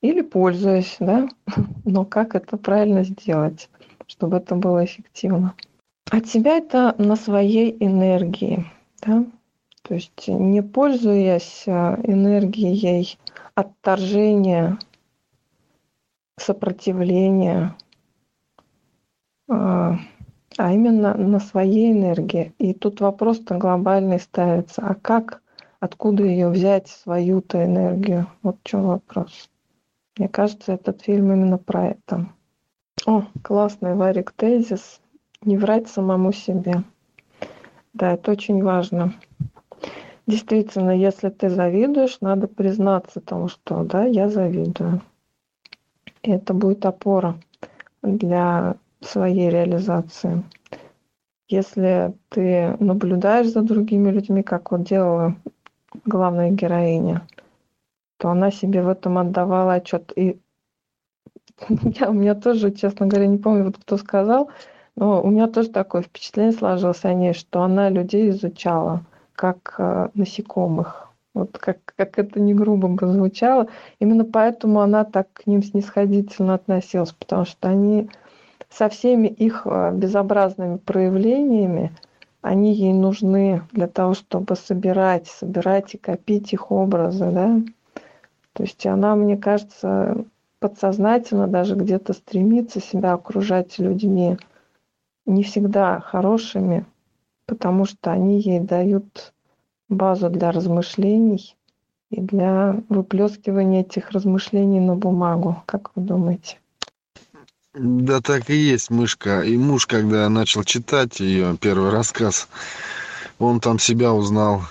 [0.02, 1.28] или пользуясь, да,
[1.86, 3.70] но как это правильно сделать,
[4.08, 5.56] чтобы это было эффективно.
[6.10, 8.66] От себя это на своей энергии,
[9.02, 9.26] да,
[9.84, 13.18] то есть не пользуясь а, энергией
[13.56, 14.78] отторжения,
[16.38, 17.76] сопротивления,
[19.50, 20.00] а,
[20.58, 22.54] а именно на своей энергии.
[22.58, 24.82] И тут вопрос-то глобальный ставится.
[24.82, 25.42] А как,
[25.80, 28.28] откуда ее взять, свою-то энергию?
[28.44, 29.51] Вот что вопрос.
[30.18, 32.28] Мне кажется, этот фильм именно про это.
[33.06, 35.02] О, классный Варик тезис.
[35.42, 36.84] Не врать самому себе.
[37.94, 39.14] Да, это очень важно.
[40.28, 45.02] Действительно, если ты завидуешь, надо признаться тому, что да, я завидую.
[46.22, 47.38] И это будет опора
[48.04, 50.44] для своей реализации.
[51.48, 55.36] Если ты наблюдаешь за другими людьми, как вот делала
[56.06, 57.28] главная героиня,
[58.22, 60.14] то она себе в этом отдавала отчет.
[60.16, 60.40] И
[62.00, 64.52] я, у меня тоже, честно говоря, не помню, вот кто сказал,
[64.96, 69.04] но у меня тоже такое впечатление сложилось о ней, что она людей изучала
[69.34, 71.10] как э, насекомых.
[71.34, 73.68] Вот как, как это не грубо бы звучало.
[73.98, 78.08] Именно поэтому она так к ним снисходительно относилась, потому что они
[78.70, 81.92] со всеми их а, безобразными проявлениями,
[82.42, 87.62] они ей нужны для того, чтобы собирать, собирать и копить их образы, да.
[88.54, 90.26] То есть она, мне кажется,
[90.60, 94.38] подсознательно даже где-то стремится себя окружать людьми
[95.26, 96.86] не всегда хорошими,
[97.46, 99.34] потому что они ей дают
[99.90, 101.56] базу для размышлений
[102.10, 105.64] и для выплескивания этих размышлений на бумагу.
[105.66, 106.58] Как вы думаете?
[107.74, 109.42] Да так и есть, мышка.
[109.42, 112.50] И муж, когда начал читать ее первый рассказ,
[113.40, 114.64] он там себя узнал,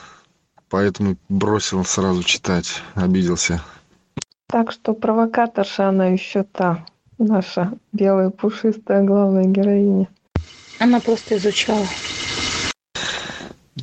[0.71, 3.63] поэтому бросил сразу читать, обиделся.
[4.47, 6.87] Так что провокаторша она еще та,
[7.19, 10.09] наша белая пушистая главная героиня.
[10.79, 11.87] Она просто изучала.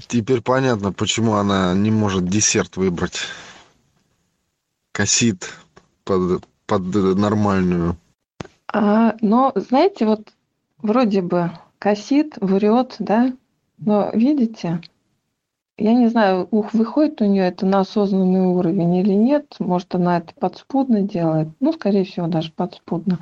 [0.08, 3.20] Теперь понятно, почему она не может десерт выбрать.
[4.94, 5.54] Косит
[6.04, 7.98] под, под нормальную.
[8.74, 10.34] А, но, знаете, вот
[10.80, 13.34] вроде бы косит, врет, да,
[13.78, 14.82] но видите,
[15.78, 20.18] я не знаю, ух, выходит у нее это на осознанный уровень или нет, может, она
[20.18, 23.20] это подспудно делает, ну, скорее всего, даже подспудно,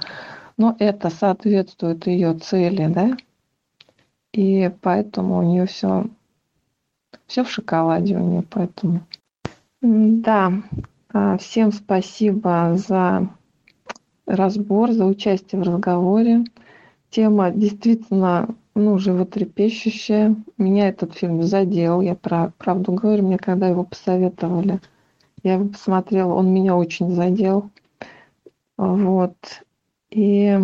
[0.57, 3.17] но это соответствует ее цели, да,
[4.33, 6.05] и поэтому у нее все
[7.27, 9.01] все в шоколаде у нее, поэтому.
[9.81, 10.51] Да,
[11.13, 13.29] а, всем спасибо за
[14.25, 16.45] разбор, за участие в разговоре.
[17.09, 20.35] Тема действительно ну, животрепещущая.
[20.57, 24.81] Меня этот фильм задел, я про, правду говорю, мне когда его посоветовали,
[25.43, 27.71] я его посмотрела, он меня очень задел.
[28.77, 29.37] Вот.
[30.09, 30.59] И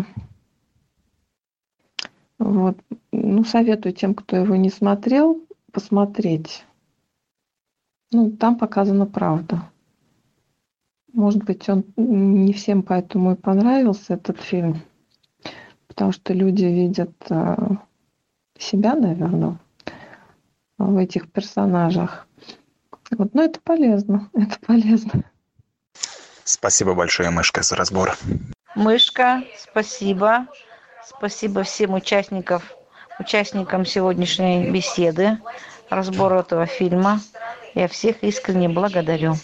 [2.38, 2.78] вот,
[3.12, 5.42] ну, советую тем, кто его не смотрел,
[5.72, 6.66] посмотреть.
[8.12, 9.70] Ну, там показана правда.
[11.14, 14.82] Может быть, он не всем поэтому и понравился, этот фильм.
[15.88, 17.56] Потому что люди видят э,
[18.62, 19.58] себя, наверное,
[20.78, 22.28] в этих персонажах.
[23.12, 25.24] Вот, но это полезно, это полезно.
[26.44, 28.18] Спасибо большое, Мышка, за разбор.
[28.76, 30.48] Мышка, спасибо.
[31.04, 32.62] Спасибо всем участникам
[33.22, 35.38] участникам сегодняшней беседы,
[35.90, 37.22] разбора этого фильма.
[37.76, 39.36] Я всех искренне благодарю.